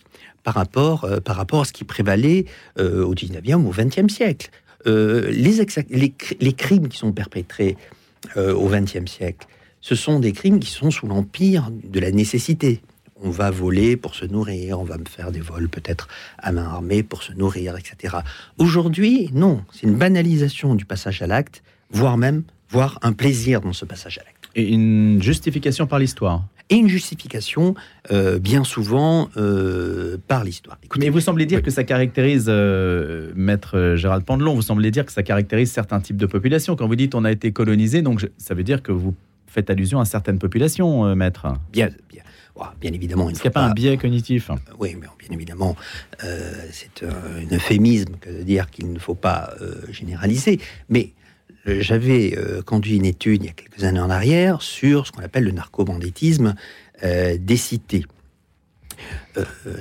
par 0.43 0.53
rapport, 0.53 1.07
par 1.23 1.35
rapport 1.35 1.61
à 1.61 1.65
ce 1.65 1.73
qui 1.73 1.83
prévalait 1.83 2.45
au 2.77 3.13
19e 3.13 3.55
ou 3.55 3.69
au 3.69 3.73
20e 3.73 4.09
siècle. 4.09 4.49
les, 4.85 5.31
les, 5.89 6.13
les, 6.39 6.53
crimes 6.53 6.87
qui 6.87 6.97
sont 6.97 7.11
perpétrés 7.11 7.75
au 8.37 8.69
20e 8.69 9.05
siècle, 9.05 9.45
ce 9.81 9.95
sont 9.95 10.19
des 10.19 10.31
crimes 10.31 10.59
qui 10.59 10.71
sont 10.71 10.91
sous 10.91 11.07
l'empire 11.07 11.69
de 11.71 11.99
la 11.99 12.11
nécessité 12.11 12.81
on 13.21 13.29
va 13.29 13.51
voler 13.51 13.97
pour 13.97 14.15
se 14.15 14.25
nourrir, 14.25 14.79
on 14.79 14.83
va 14.83 14.97
me 14.97 15.05
faire 15.05 15.31
des 15.31 15.41
vols 15.41 15.69
peut-être 15.69 16.07
à 16.37 16.51
main 16.51 16.65
armée 16.65 17.03
pour 17.03 17.23
se 17.23 17.33
nourrir, 17.33 17.75
etc. 17.77 18.17
Aujourd'hui, 18.57 19.29
non, 19.33 19.63
c'est 19.71 19.87
une 19.87 19.95
banalisation 19.95 20.75
du 20.75 20.85
passage 20.85 21.21
à 21.21 21.27
l'acte, 21.27 21.63
voire 21.91 22.17
même, 22.17 22.43
voire 22.69 22.99
un 23.01 23.13
plaisir 23.13 23.61
dans 23.61 23.73
ce 23.73 23.85
passage 23.85 24.17
à 24.19 24.23
l'acte. 24.23 24.49
Et 24.55 24.69
une 24.69 25.21
justification 25.21 25.87
par 25.87 25.99
l'histoire 25.99 26.43
et 26.69 26.75
une 26.75 26.87
justification 26.87 27.73
euh, 28.11 28.37
bien 28.37 28.63
souvent 28.63 29.29
euh, 29.37 30.17
par 30.27 30.43
l'histoire. 30.43 30.77
Mais 30.99 31.09
vous 31.09 31.19
semblez 31.19 31.47
dire 31.47 31.63
que 31.63 31.71
ça 31.71 31.83
caractérise, 31.83 32.45
euh, 32.47 33.31
maître 33.35 33.95
Gérald 33.95 34.23
Pandelon, 34.23 34.53
vous 34.53 34.61
semblez 34.61 34.91
dire 34.91 35.05
que 35.05 35.11
ça 35.11 35.23
caractérise 35.23 35.71
certains 35.71 35.99
types 35.99 36.17
de 36.17 36.27
populations. 36.27 36.75
Quand 36.75 36.87
vous 36.87 36.95
dites 36.95 37.15
on 37.15 37.25
a 37.25 37.31
été 37.31 37.51
colonisé, 37.51 38.01
donc 38.03 38.29
ça 38.37 38.53
veut 38.53 38.63
dire 38.63 38.83
que 38.83 38.91
vous 38.91 39.15
faites 39.47 39.71
allusion 39.71 39.99
à 39.99 40.05
certaines 40.05 40.37
populations, 40.37 41.15
maître 41.15 41.47
Bien, 41.71 41.89
bien 42.07 42.21
bien 42.79 42.93
évidemment. 42.93 43.29
Il 43.29 43.51
pas, 43.51 43.65
un 43.65 43.73
biais 43.73 43.97
cognitif 43.97 44.51
Oui, 44.77 44.95
mais 44.99 45.07
bien 45.17 45.29
évidemment, 45.31 45.75
euh, 46.23 46.53
c'est 46.71 47.03
un, 47.05 47.55
euphémisme 47.55 48.15
que 48.19 48.29
de 48.29 48.43
dire 48.43 48.69
qu'il 48.69 48.91
ne 48.91 48.99
faut 48.99 49.15
pas 49.15 49.53
euh, 49.61 49.81
généraliser. 49.91 50.59
Mais 50.89 51.13
euh, 51.67 51.77
j'avais 51.81 52.37
conduit 52.65 52.97
une 52.97 53.05
étude 53.05 53.43
il 53.43 53.47
y 53.47 53.49
a 53.49 53.53
quelques 53.53 53.83
années 53.83 53.99
en 53.99 54.09
arrière 54.09 54.61
sur 54.61 55.07
ce 55.07 55.11
qu'on 55.11 55.23
appelle 55.23 55.43
le 55.43 55.51
narcobanditisme 55.51 56.55
des 57.01 57.57
cités. 57.57 58.05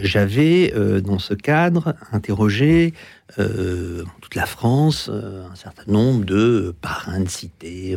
J'avais, 0.00 0.72
dans 1.00 1.18
ce 1.18 1.34
cadre, 1.34 1.96
interrogé 2.12 2.94
toute 3.36 4.34
la 4.36 4.46
France 4.46 5.10
un 5.10 5.54
certain 5.56 5.90
nombre 5.90 6.24
de 6.24 6.72
parrains 6.80 7.18
de 7.18 7.28
cités, 7.28 7.96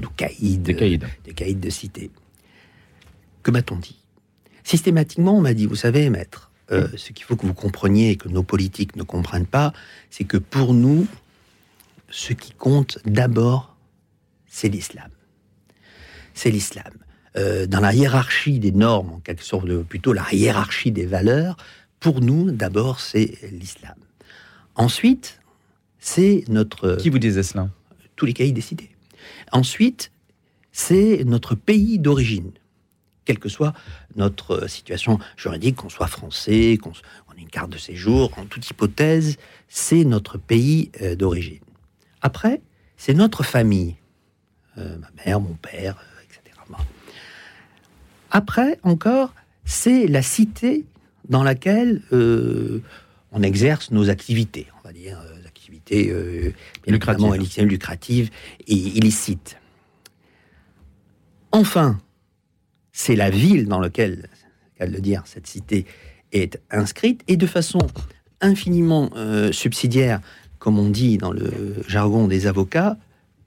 de 0.00 0.06
caïds, 0.16 0.56
des 0.56 0.74
caïds. 0.74 1.00
caïds 1.36 1.54
de 1.56 1.68
cités. 1.68 2.10
Que 3.42 3.50
m'a-t-on 3.50 3.76
dit? 3.76 4.01
Systématiquement, 4.64 5.36
on 5.36 5.40
m'a 5.40 5.54
dit, 5.54 5.66
vous 5.66 5.76
savez, 5.76 6.08
maître, 6.10 6.50
euh, 6.70 6.88
ce 6.96 7.12
qu'il 7.12 7.24
faut 7.24 7.36
que 7.36 7.46
vous 7.46 7.54
compreniez 7.54 8.10
et 8.10 8.16
que 8.16 8.28
nos 8.28 8.42
politiques 8.42 8.96
ne 8.96 9.02
comprennent 9.02 9.46
pas, 9.46 9.72
c'est 10.10 10.24
que 10.24 10.36
pour 10.36 10.74
nous, 10.74 11.06
ce 12.08 12.32
qui 12.32 12.52
compte 12.52 12.98
d'abord, 13.04 13.76
c'est 14.46 14.68
l'islam. 14.68 15.10
C'est 16.34 16.50
l'islam. 16.50 16.92
Euh, 17.36 17.66
dans 17.66 17.80
la 17.80 17.92
hiérarchie 17.92 18.58
des 18.58 18.72
normes, 18.72 19.12
en 19.12 19.20
quelque 19.20 19.42
sorte, 19.42 19.66
plutôt 19.82 20.12
la 20.12 20.24
hiérarchie 20.32 20.92
des 20.92 21.06
valeurs, 21.06 21.56
pour 22.00 22.20
nous, 22.20 22.50
d'abord, 22.50 23.00
c'est 23.00 23.38
l'islam. 23.50 23.94
Ensuite, 24.74 25.40
c'est 25.98 26.44
notre... 26.48 26.96
Qui 26.96 27.10
vous 27.10 27.18
disait 27.18 27.42
cela? 27.42 27.68
Tous 28.16 28.26
les 28.26 28.32
caïds 28.32 28.52
décidés. 28.52 28.90
Ensuite, 29.50 30.10
c'est 30.72 31.24
notre 31.24 31.54
pays 31.54 31.98
d'origine 31.98 32.52
quelle 33.24 33.38
que 33.38 33.48
soit 33.48 33.72
notre 34.16 34.68
situation 34.68 35.18
juridique, 35.36 35.76
qu'on 35.76 35.88
soit 35.88 36.06
français, 36.06 36.78
qu'on 36.80 36.90
ait 36.90 37.40
une 37.40 37.48
carte 37.48 37.70
de 37.70 37.78
séjour, 37.78 38.32
en 38.38 38.44
toute 38.44 38.68
hypothèse, 38.68 39.36
c'est 39.68 40.04
notre 40.04 40.38
pays 40.38 40.90
euh, 41.00 41.16
d'origine. 41.16 41.60
Après, 42.20 42.60
c'est 42.96 43.14
notre 43.14 43.42
famille, 43.42 43.96
euh, 44.78 44.96
ma 44.98 45.24
mère, 45.24 45.40
mon 45.40 45.54
père, 45.54 45.96
euh, 45.96 46.22
etc. 46.24 46.56
Après, 48.30 48.78
encore, 48.82 49.34
c'est 49.64 50.06
la 50.06 50.22
cité 50.22 50.84
dans 51.28 51.42
laquelle 51.44 52.02
on 53.30 53.42
exerce 53.42 53.90
nos 53.92 54.10
activités, 54.10 54.66
on 54.80 54.88
va 54.88 54.92
dire, 54.92 55.18
activités 55.46 56.12
lucratives. 56.86 57.64
lucratives 57.64 58.30
et 58.66 58.74
illicites. 58.74 59.56
Enfin, 61.52 62.00
c'est 62.92 63.16
la 63.16 63.30
ville 63.30 63.66
dans 63.66 63.80
laquelle, 63.80 64.28
qu'à 64.78 64.86
le 64.86 65.00
dire, 65.00 65.22
cette 65.24 65.46
cité 65.46 65.86
est 66.32 66.60
inscrite, 66.70 67.22
et 67.28 67.36
de 67.36 67.46
façon 67.46 67.80
infiniment 68.40 69.10
euh, 69.16 69.52
subsidiaire, 69.52 70.20
comme 70.58 70.78
on 70.78 70.88
dit 70.88 71.18
dans 71.18 71.32
le 71.32 71.76
jargon 71.88 72.28
des 72.28 72.46
avocats, 72.46 72.96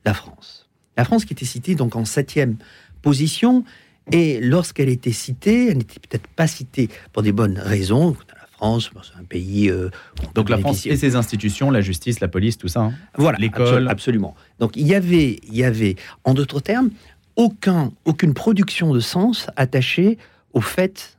la 0.03 0.13
France. 0.13 0.69
La 0.97 1.05
France 1.05 1.25
qui 1.25 1.33
était 1.33 1.45
citée 1.45 1.75
donc 1.75 1.95
en 1.95 2.05
septième 2.05 2.57
position, 3.01 3.63
et 4.11 4.39
lorsqu'elle 4.39 4.89
était 4.89 5.11
citée, 5.11 5.69
elle 5.69 5.77
n'était 5.77 5.99
peut-être 5.99 6.27
pas 6.27 6.47
citée 6.47 6.89
pour 7.11 7.23
des 7.23 7.31
bonnes 7.31 7.57
raisons. 7.57 8.15
La 8.29 8.47
France, 8.51 8.91
c'est 9.01 9.19
un 9.19 9.23
pays. 9.23 9.69
Euh, 9.69 9.89
donc 10.35 10.49
la 10.49 10.57
France 10.57 10.85
et 10.85 10.95
ses 10.95 11.15
institutions, 11.15 11.71
la 11.71 11.81
justice, 11.81 12.19
la 12.19 12.27
police, 12.27 12.57
tout 12.57 12.67
ça. 12.67 12.81
Hein. 12.81 12.93
voilà, 13.17 13.37
l'école. 13.39 13.87
absolument. 13.87 14.35
Donc 14.59 14.75
il 14.75 14.87
y 14.87 14.95
avait, 14.95 15.39
il 15.47 15.55
y 15.55 15.63
avait, 15.63 15.95
en 16.23 16.33
d'autres 16.33 16.59
termes, 16.59 16.91
aucun, 17.35 17.91
aucune 18.05 18.33
production 18.33 18.93
de 18.93 18.99
sens 18.99 19.47
attachée 19.55 20.17
au 20.53 20.61
fait 20.61 21.17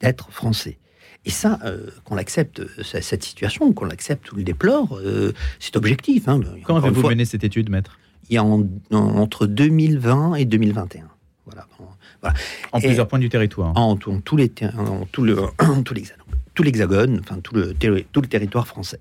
d'être 0.00 0.30
français. 0.30 0.78
Et 1.24 1.30
ça, 1.30 1.58
euh, 1.64 1.86
qu'on 2.04 2.16
l'accepte, 2.16 2.62
cette 2.82 3.22
situation, 3.22 3.72
qu'on 3.72 3.86
l'accepte 3.86 4.30
ou 4.32 4.36
le 4.36 4.44
déplore, 4.44 4.98
euh, 4.98 5.32
c'est 5.58 5.76
objectif. 5.76 6.28
Hein. 6.28 6.40
Quand 6.64 6.76
avez-vous 6.76 7.08
mené 7.08 7.24
cette 7.24 7.44
étude, 7.44 7.70
maître? 7.70 7.98
Il 8.28 8.34
y 8.34 8.38
a 8.38 8.44
entre 8.44 9.46
2020 9.46 10.34
et 10.34 10.44
2021. 10.44 11.08
Voilà. 11.46 11.66
En 12.72 12.80
plusieurs 12.80 13.06
points 13.06 13.18
du 13.18 13.28
territoire. 13.28 13.76
En, 13.76 13.96
tous 13.96 14.36
les, 14.36 14.50
en 14.78 15.04
tout 15.04 15.24
le, 15.24 15.36
tout 16.54 16.62
l'hexagone, 16.62 17.20
enfin 17.20 17.40
tout 17.40 17.54
le, 17.54 17.74
tout 17.74 18.20
le 18.20 18.28
territoire 18.28 18.66
français. 18.66 19.00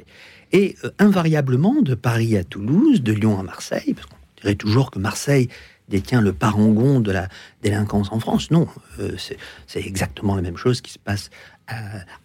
Et 0.51 0.75
euh, 0.83 0.91
invariablement, 0.99 1.81
de 1.81 1.95
Paris 1.95 2.37
à 2.37 2.43
Toulouse, 2.43 3.01
de 3.01 3.13
Lyon 3.13 3.39
à 3.39 3.43
Marseille, 3.43 3.93
parce 3.93 4.07
qu'on 4.07 4.17
dirait 4.41 4.55
toujours 4.55 4.91
que 4.91 4.99
Marseille 4.99 5.49
détient 5.89 6.21
le 6.21 6.33
parangon 6.33 6.99
de 6.99 7.11
la 7.11 7.27
délinquance 7.61 8.11
en 8.11 8.19
France. 8.19 8.51
Non, 8.51 8.67
euh, 8.99 9.15
c'est 9.67 9.85
exactement 9.85 10.35
la 10.35 10.41
même 10.41 10.57
chose 10.57 10.81
qui 10.81 10.91
se 10.91 10.99
passe 10.99 11.29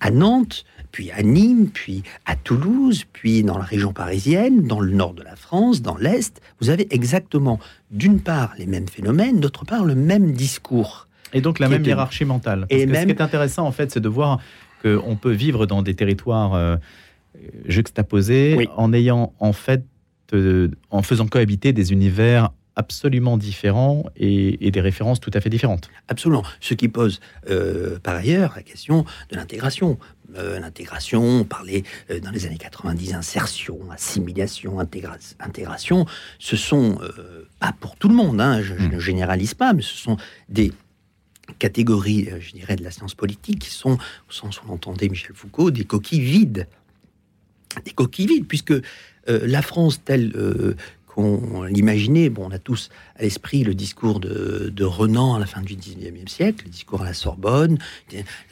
à, 0.00 0.10
Nantes, 0.10 0.64
puis 0.90 1.10
à 1.10 1.22
Nîmes, 1.22 1.68
puis 1.68 2.02
à 2.26 2.34
Toulouse, 2.36 3.04
puis 3.12 3.42
dans 3.42 3.56
la 3.56 3.64
région 3.64 3.92
parisienne, 3.92 4.66
dans 4.66 4.80
le 4.80 4.92
nord 4.92 5.14
de 5.14 5.22
la 5.22 5.36
France, 5.36 5.80
dans 5.80 5.96
l'Est. 5.96 6.40
Vous 6.60 6.70
avez 6.70 6.92
exactement, 6.92 7.58
d'une 7.90 8.20
part, 8.20 8.52
les 8.58 8.66
mêmes 8.66 8.88
phénomènes, 8.88 9.40
d'autre 9.40 9.64
part, 9.64 9.84
le 9.84 9.94
même 9.94 10.32
discours. 10.32 11.06
Et 11.32 11.40
donc 11.40 11.58
la 11.58 11.68
même 11.68 11.84
hiérarchie 11.84 12.24
mentale. 12.24 12.66
et 12.70 12.80
Ce 12.80 13.04
qui 13.04 13.10
est 13.10 13.20
intéressant, 13.20 13.66
en 13.66 13.72
fait, 13.72 13.90
c'est 13.90 14.00
de 14.00 14.08
voir 14.08 14.40
qu'on 14.82 15.16
peut 15.16 15.32
vivre 15.32 15.66
dans 15.66 15.82
des 15.82 15.94
territoires 15.94 16.54
euh, 16.54 16.76
juxtaposés 17.66 18.68
en 18.76 18.92
ayant, 18.92 19.32
en 19.38 19.52
fait, 19.52 19.84
euh, 20.32 20.68
en 20.90 21.02
faisant 21.02 21.26
cohabiter 21.26 21.72
des 21.72 21.92
univers 21.92 22.50
absolument 22.78 23.36
différents 23.36 24.04
et, 24.16 24.70
des 24.70 24.80
références 24.80 25.20
tout 25.20 25.32
à 25.34 25.40
fait 25.40 25.50
différentes. 25.50 25.90
Absolument. 26.06 26.44
Ce 26.60 26.74
qui 26.74 26.88
pose 26.88 27.20
euh, 27.50 27.98
par 27.98 28.14
ailleurs 28.14 28.54
la 28.56 28.62
question 28.62 29.04
de 29.30 29.36
l'intégration. 29.36 29.98
Euh, 30.36 30.60
l'intégration, 30.60 31.22
on 31.22 31.44
parlait 31.44 31.82
euh, 32.10 32.20
dans 32.20 32.30
les 32.30 32.46
années 32.46 32.56
90, 32.56 33.14
insertion, 33.14 33.78
assimilation, 33.90 34.78
intégration, 34.78 36.06
ce 36.38 36.56
sont, 36.56 36.98
pas 37.58 37.72
pour 37.80 37.96
tout 37.96 38.08
le 38.08 38.14
monde, 38.14 38.40
hein, 38.40 38.62
je, 38.62 38.74
ne 38.74 38.96
hmm. 38.96 39.00
généralise 39.00 39.54
pas, 39.54 39.72
mais 39.72 39.82
ce 39.82 39.96
sont 39.96 40.16
des 40.48 40.72
catégories, 41.58 42.28
je 42.40 42.52
dirais, 42.52 42.76
de 42.76 42.84
la 42.84 42.90
science 42.92 43.14
politique 43.14 43.58
qui 43.60 43.70
sont, 43.70 43.94
au 43.94 44.32
sens 44.32 44.62
où 44.62 44.68
l'entendait 44.68 45.08
Michel 45.08 45.34
Foucault, 45.34 45.70
des 45.70 45.84
coquilles 45.84 46.20
vides. 46.20 46.68
Des 47.84 47.92
coquilles 47.92 48.26
vides, 48.26 48.46
puisque 48.46 48.74
la 49.26 49.62
France 49.62 50.02
telle 50.04 50.32
on 51.18 51.62
l'imaginait. 51.64 52.30
Bon, 52.30 52.46
on 52.48 52.50
a 52.50 52.58
tous 52.58 52.90
à 53.16 53.22
l'esprit 53.22 53.64
le 53.64 53.74
discours 53.74 54.20
de, 54.20 54.84
Renan 54.84 55.34
à 55.34 55.38
la 55.38 55.46
fin 55.46 55.60
du 55.60 55.76
19e 55.76 56.28
siècle, 56.28 56.64
le 56.64 56.70
discours 56.70 57.02
à 57.02 57.04
la 57.04 57.14
Sorbonne. 57.14 57.78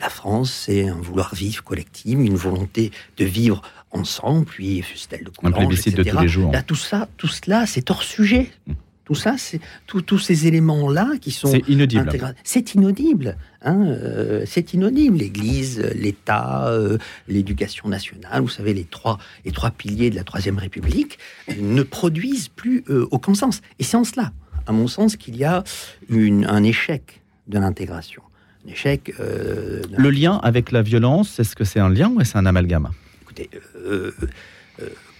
La 0.00 0.08
France, 0.08 0.52
c'est 0.52 0.88
un 0.88 0.96
vouloir 0.96 1.34
vivre 1.34 1.62
collectif, 1.62 2.18
une 2.18 2.36
volonté 2.36 2.90
de 3.16 3.24
vivre 3.24 3.62
ensemble, 3.92 4.46
puis 4.46 4.82
fut-elle 4.82 5.24
de 5.24 5.30
Coulanges, 5.30 5.78
etc. 5.78 5.96
De 5.96 6.10
tous 6.10 6.18
les 6.20 6.28
jours. 6.28 6.52
Là, 6.52 6.62
tout 6.62 6.74
ça, 6.74 7.08
tout 7.16 7.28
cela, 7.28 7.66
c'est 7.66 7.90
hors 7.90 8.02
sujet. 8.02 8.50
Mmh. 8.66 8.72
Tout 9.06 9.14
ça, 9.14 9.36
c'est 9.38 9.60
tous 9.86 10.18
ces 10.18 10.48
éléments-là 10.48 11.12
qui 11.20 11.30
sont. 11.30 11.46
C'est 11.46 11.62
inaudible. 11.68 12.10
C'est 12.42 12.74
inaudible. 12.74 13.36
Hein, 13.62 13.86
euh, 13.86 14.42
c'est 14.46 14.74
inaudible. 14.74 15.18
L'Église, 15.18 15.78
l'État, 15.94 16.66
euh, 16.66 16.98
l'éducation 17.28 17.88
nationale, 17.88 18.42
vous 18.42 18.48
savez, 18.48 18.74
les 18.74 18.82
trois, 18.82 19.18
les 19.44 19.52
trois 19.52 19.70
piliers 19.70 20.10
de 20.10 20.16
la 20.16 20.24
Troisième 20.24 20.58
République 20.58 21.20
ne 21.56 21.84
produisent 21.84 22.48
plus 22.48 22.82
euh, 22.90 23.06
aucun 23.12 23.34
sens. 23.34 23.60
Et 23.78 23.84
c'est 23.84 23.96
en 23.96 24.02
cela, 24.02 24.32
à 24.66 24.72
mon 24.72 24.88
sens, 24.88 25.14
qu'il 25.14 25.36
y 25.36 25.44
a 25.44 25.62
une, 26.08 26.44
un 26.44 26.64
échec 26.64 27.22
de 27.46 27.60
l'intégration. 27.60 28.22
un 28.66 28.72
échec. 28.72 29.14
Le 29.20 30.10
lien 30.10 30.40
avec 30.42 30.72
la 30.72 30.82
violence, 30.82 31.38
est-ce 31.38 31.54
que 31.54 31.62
c'est 31.62 31.78
un 31.78 31.90
lien 31.90 32.08
ou 32.10 32.20
est-ce 32.20 32.36
un 32.36 32.44
amalgame? 32.44 32.90
Écoutez, 33.22 33.50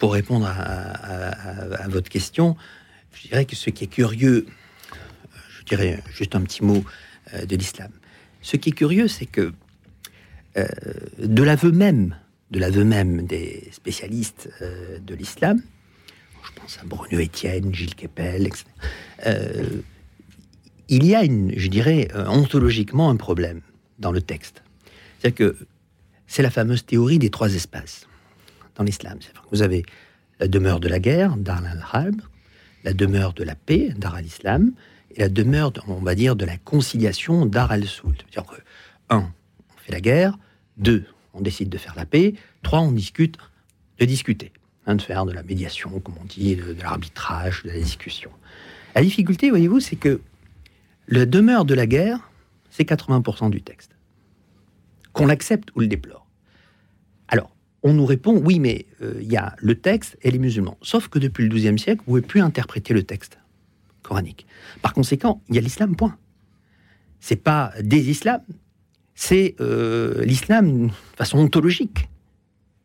pour 0.01 0.13
répondre 0.13 0.47
à, 0.47 1.89
votre 1.89 2.09
question, 2.09 2.57
je 3.17 3.29
dirais 3.29 3.45
que 3.45 3.57
ce 3.57 3.71
qui 3.71 3.85
est 3.85 3.89
curieux, 3.89 4.47
je 5.59 5.65
dirais 5.65 6.03
juste 6.15 6.35
un 6.35 6.43
petit 6.43 6.65
mot 6.65 6.85
de 7.35 7.57
l'islam. 7.57 7.91
Ce 8.43 8.57
qui 8.57 8.71
est 8.71 8.73
curieux, 8.73 9.09
c'est 9.09 9.27
que 9.27 9.53
de 11.19 11.43
l'aveu 11.43 11.73
même, 11.73 12.17
de 12.51 12.61
l'aveu 12.61 12.85
même 12.85 13.27
des 13.27 13.69
spécialistes 13.73 14.49
de 14.61 15.15
l'islam, 15.15 15.61
je 16.47 16.61
pense 16.61 16.79
à 16.79 16.85
Bruno 16.85 17.21
Etienne, 17.21 17.75
Gilles 17.75 17.95
Kepel, 17.95 18.47
etc. 18.47 18.65
Euh, 19.27 19.83
il 20.89 21.05
y 21.05 21.15
a, 21.15 21.25
une, 21.25 21.53
je 21.59 21.69
dirais, 21.69 22.09
euh, 22.15 22.27
ontologiquement 22.27 23.11
un 23.11 23.17
problème 23.17 23.63
dans 23.99 24.13
le 24.13 24.21
texte. 24.21 24.63
C'est-à-dire 25.19 25.53
que 25.53 25.67
c'est 26.27 26.43
la 26.43 26.51
fameuse 26.51 26.85
théorie 26.85 27.19
des 27.19 27.31
trois 27.31 27.55
espaces 27.55 28.07
dans 28.77 28.85
l'islam. 28.85 29.19
Vous 29.51 29.63
avez 29.63 29.85
la 30.39 30.49
demeure 30.49 30.81
de 30.81 30.89
la 30.89 31.01
guerre, 31.01 31.37
Dar 31.37 31.65
al-Harb, 31.65 32.21
la 32.87 32.95
demeure 32.95 33.35
de 33.35 33.43
la 33.43 33.57
paix, 33.57 33.93
Dar 33.97 34.15
al-Islam, 34.15 34.73
et 35.11 35.21
la 35.21 35.29
demeure, 35.29 35.73
on 35.89 35.95
va 35.95 36.15
dire, 36.15 36.37
de 36.37 36.45
la 36.45 36.57
conciliation, 36.57 37.45
Dar 37.45 37.73
al-Soul. 37.73 38.15
C'est-à-dire 38.17 38.51
que, 38.51 38.61
un, 39.11 39.33
on 39.75 39.79
fait 39.79 39.93
la 39.93 40.01
guerre, 40.01 40.39
deux, 40.77 41.05
on 41.35 41.41
décide 41.41 41.69
de 41.69 41.79
faire 41.79 41.95
la 41.97 42.07
paix, 42.07 42.35
trois, 42.63 42.81
on 42.81 42.93
discute 42.93 43.39
de 43.99 44.05
discuter. 44.05 44.53
Hein, 44.87 44.95
de 44.95 45.03
faire 45.03 45.27
de 45.27 45.33
la 45.33 45.43
médiation, 45.43 45.99
comme 45.99 46.15
on 46.21 46.25
dit, 46.25 46.55
de, 46.55 46.77
l'arbitrage, 46.81 47.65
de 47.65 47.71
la 47.71 47.79
discussion. 47.79 48.31
La 48.95 49.03
difficulté, 49.03 49.51
voyez-vous, 49.51 49.81
c'est 49.81 49.97
que 49.97 50.21
la 51.09 51.27
demeure 51.27 51.65
de 51.65 51.75
la 51.75 51.87
guerre, 51.87 52.31
c'est 52.71 52.89
80% 52.89 53.51
du 53.51 53.63
texte. 53.63 53.91
Qu'on 55.13 55.27
l'accepte 55.27 55.71
ou 55.75 55.81
le 55.81 55.89
déplore. 55.89 56.26
On 57.89 57.93
nous 57.93 58.05
répond, 58.05 58.43
oui, 58.45 58.59
mais 58.59 58.85
euh, 59.01 59.15
il 59.21 59.31
y 59.31 59.37
a 59.37 59.55
le 59.59 59.77
texte 59.77 60.19
et 60.23 60.33
les 60.33 60.41
musulmans. 60.41 60.77
Sauf 60.83 61.07
que 61.07 61.21
depuis 61.21 61.49
le 61.49 61.55
XIIe 61.55 61.79
siècle, 61.79 62.03
vous 62.05 62.17
ne 62.17 62.21
pouvez 62.21 62.29
plus 62.29 62.41
interpréter 62.41 62.93
le 62.93 63.05
texte 63.05 63.39
coranique. 64.03 64.45
Par 64.83 64.93
conséquent, 64.93 65.41
il 65.49 65.55
y 65.55 65.59
a 65.59 65.61
l'islam, 65.61 65.95
point. 65.95 66.17
C'est 67.21 67.37
pas 67.37 67.73
des 67.81 68.11
islams, 68.11 68.43
c'est 69.15 69.55
euh, 69.61 70.25
l'islam 70.25 70.89
de 70.89 70.93
façon 71.17 71.39
ontologique, 71.39 72.09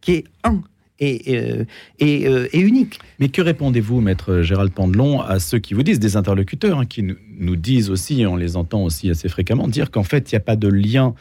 qui 0.02 0.12
est 0.12 0.24
un 0.44 0.62
et, 1.00 1.36
euh, 1.36 1.66
et, 1.98 2.60
unique. 2.60 3.00
Mais 3.20 3.30
que 3.30 3.42
répondez-vous, 3.42 4.02
maître 4.02 4.44
Gérald 4.44 4.72
Pandelon, 4.72 5.22
à 5.22 5.40
ceux 5.40 5.58
qui 5.58 5.74
vous 5.74 5.82
disent, 5.82 6.00
des 6.00 6.16
interlocuteurs, 6.16 6.78
hein, 6.78 6.86
qui 6.86 7.02
nous, 7.02 7.56
disent 7.56 7.90
aussi, 7.90 8.22
et 8.22 8.28
on 8.28 8.36
les 8.36 8.56
entend 8.56 8.84
aussi 8.84 9.10
assez 9.10 9.30
fréquemment, 9.30 9.68
dire 9.68 9.90
qu'en 9.90 10.04
fait, 10.04 10.32
il 10.32 10.36
n'y 10.36 10.38
a 10.38 10.42
pas 10.42 10.56
de 10.56 10.68
lien 10.68 11.16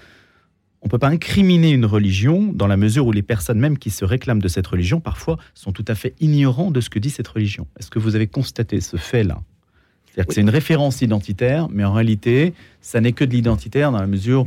on 0.82 0.86
ne 0.86 0.90
peut 0.90 0.98
pas 0.98 1.08
incriminer 1.08 1.70
une 1.70 1.84
religion 1.84 2.52
dans 2.54 2.66
la 2.66 2.76
mesure 2.76 3.06
où 3.06 3.12
les 3.12 3.22
personnes 3.22 3.58
même 3.58 3.76
qui 3.76 3.90
se 3.90 4.04
réclament 4.04 4.40
de 4.40 4.48
cette 4.48 4.66
religion, 4.66 5.00
parfois, 5.00 5.38
sont 5.54 5.72
tout 5.72 5.84
à 5.88 5.94
fait 5.94 6.14
ignorants 6.20 6.70
de 6.70 6.80
ce 6.80 6.88
que 6.88 6.98
dit 6.98 7.10
cette 7.10 7.28
religion. 7.28 7.66
Est-ce 7.78 7.90
que 7.90 7.98
vous 7.98 8.16
avez 8.16 8.26
constaté 8.26 8.80
ce 8.80 8.96
fait-là? 8.96 9.42
C'est-à-dire 10.06 10.26
que 10.26 10.34
c'est 10.34 10.40
une 10.40 10.50
référence 10.50 11.02
identitaire, 11.02 11.68
mais 11.70 11.84
en 11.84 11.92
réalité, 11.92 12.54
ça 12.80 13.00
n'est 13.00 13.12
que 13.12 13.24
de 13.24 13.32
l'identitaire 13.32 13.92
dans 13.92 14.00
la 14.00 14.06
mesure 14.06 14.46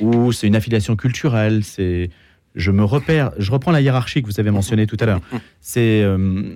où 0.00 0.30
c'est 0.32 0.46
une 0.46 0.56
affiliation 0.56 0.94
culturelle, 0.94 1.64
c'est 1.64 2.10
je 2.54 2.70
me 2.70 2.84
repère, 2.84 3.32
je 3.38 3.50
reprends 3.50 3.72
la 3.72 3.80
hiérarchie 3.80 4.22
que 4.22 4.26
vous 4.26 4.40
avez 4.40 4.50
mentionnée 4.50 4.86
tout 4.86 4.98
à 5.00 5.06
l'heure. 5.06 5.20
C'est 5.60 6.02
euh, 6.02 6.54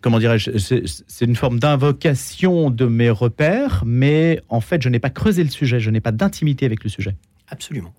comment 0.00 0.18
dirais-je 0.18 0.50
C'est 0.58 1.24
une 1.24 1.36
forme 1.36 1.58
d'invocation 1.60 2.70
de 2.70 2.86
mes 2.86 3.10
repères, 3.10 3.84
mais 3.86 4.40
en 4.48 4.60
fait, 4.60 4.82
je 4.82 4.88
n'ai 4.88 4.98
pas 4.98 5.10
creusé 5.10 5.44
le 5.44 5.50
sujet, 5.50 5.80
je 5.80 5.90
n'ai 5.90 6.00
pas 6.00 6.12
d'intimité 6.12 6.66
avec 6.66 6.82
le 6.82 6.90
sujet. 6.90 7.14
Absolument. 7.50 7.94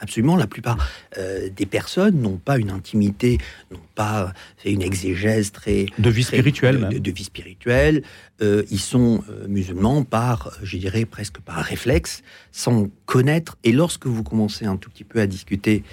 Absolument, 0.00 0.36
la 0.36 0.48
plupart 0.48 0.76
euh, 1.18 1.48
des 1.48 1.66
personnes 1.66 2.20
n'ont 2.20 2.36
pas 2.36 2.58
une 2.58 2.70
intimité, 2.70 3.38
n'ont 3.70 3.78
pas 3.94 4.34
fait 4.56 4.72
une 4.72 4.82
exégèse 4.82 5.52
très 5.52 5.86
de 5.98 6.10
vie 6.10 6.24
spirituelle, 6.24 7.00
de, 7.00 7.10
vie 7.12 7.24
spirituelle. 7.24 8.02
Euh, 8.42 8.64
ils 8.70 8.80
sont 8.80 9.22
euh, 9.30 9.46
musulmans 9.46 10.02
par, 10.02 10.50
je 10.62 10.78
dirais 10.78 11.04
presque 11.04 11.38
par 11.38 11.56
réflexe, 11.56 12.22
sans 12.50 12.88
connaître. 13.06 13.56
Et 13.62 13.70
lorsque 13.70 14.06
vous 14.06 14.24
commencez 14.24 14.66
un 14.66 14.76
tout 14.76 14.90
petit 14.90 15.04
peu 15.04 15.20
à 15.20 15.26
discuter 15.26 15.84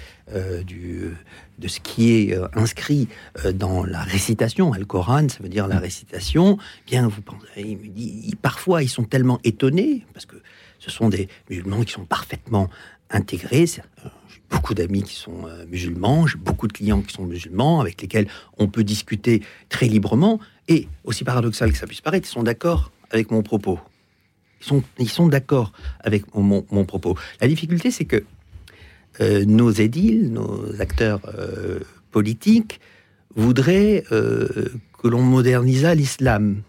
du, 0.66 1.10
de 1.58 1.68
ce 1.68 1.78
qui 1.78 2.12
est 2.12 2.38
inscrit 2.54 3.08
dans 3.54 3.84
la 3.84 4.00
récitation, 4.00 4.72
le 4.72 4.86
Coran, 4.86 5.28
ça 5.28 5.42
veut 5.42 5.50
dire 5.50 5.68
la 5.68 5.78
récitation, 5.78 6.56
bien 6.86 7.06
vous 7.06 7.20
pensez, 7.20 7.46
il 7.56 7.76
me 7.76 7.88
dit, 7.88 8.34
parfois 8.40 8.82
ils 8.82 8.88
sont 8.88 9.04
tellement 9.04 9.40
étonnés 9.44 10.06
parce 10.14 10.24
que 10.24 10.36
ce 10.82 10.90
sont 10.90 11.08
des 11.08 11.28
musulmans 11.48 11.82
qui 11.84 11.92
sont 11.92 12.04
parfaitement 12.04 12.68
intégrés. 13.08 13.66
Euh, 13.78 14.08
j'ai 14.28 14.40
beaucoup 14.50 14.74
d'amis 14.74 15.04
qui 15.04 15.14
sont 15.14 15.46
euh, 15.46 15.64
musulmans, 15.66 16.26
j'ai 16.26 16.38
beaucoup 16.38 16.66
de 16.66 16.72
clients 16.72 17.02
qui 17.02 17.14
sont 17.14 17.24
musulmans, 17.24 17.80
avec 17.80 18.02
lesquels 18.02 18.26
on 18.58 18.66
peut 18.66 18.82
discuter 18.82 19.42
très 19.68 19.86
librement. 19.86 20.40
Et, 20.66 20.88
aussi 21.04 21.22
paradoxal 21.22 21.70
que 21.70 21.78
ça 21.78 21.86
puisse 21.86 22.00
paraître, 22.00 22.28
ils 22.28 22.32
sont 22.32 22.42
d'accord 22.42 22.90
avec 23.12 23.30
mon 23.30 23.42
propos. 23.42 23.78
Ils 24.60 24.66
sont, 24.66 24.82
ils 24.98 25.08
sont 25.08 25.28
d'accord 25.28 25.72
avec 26.00 26.24
mon, 26.34 26.84
propos. 26.84 27.16
La 27.40 27.46
difficulté, 27.46 27.92
c'est 27.92 28.04
que 28.04 28.24
euh, 29.20 29.44
nos 29.44 29.70
édiles, 29.70 30.32
nos 30.32 30.80
acteurs 30.80 31.20
politiques, 32.10 32.80
voudraient 33.34 34.04
que 34.10 35.08
l'on 35.08 35.22
modernisât 35.22 35.94
l'islam. 35.94 36.62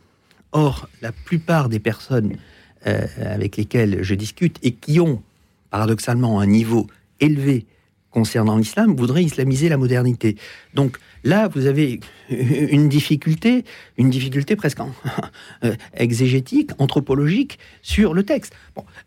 Or, 0.54 0.88
la 1.02 1.12
plupart 1.12 1.68
des 1.68 1.80
personnes 1.80 2.38
avec 2.86 3.58
lesquelles 3.58 4.04
je 4.04 4.16
discute 4.16 4.58
et 4.62 4.72
qui 4.72 5.00
ont 5.00 5.22
paradoxalement 5.70 6.40
un 6.40 6.46
niveau 6.46 6.88
élevé 7.20 7.66
concernant 8.14 8.58
l'islam, 8.58 8.96
voudrait 8.96 9.24
islamiser 9.24 9.70
la 9.70 9.78
modernité. 9.78 10.38
Donc 10.74 11.00
là, 11.24 11.48
vous 11.48 11.66
avez 11.66 12.00
une 12.30 12.88
difficulté, 12.88 13.66
une 13.98 14.10
difficulté 14.10 14.56
presque 14.56 14.80
euh, 15.64 15.76
exégétique, 15.96 16.72
anthropologique 16.78 17.60
sur 17.82 18.14
le 18.14 18.24
texte. 18.24 18.54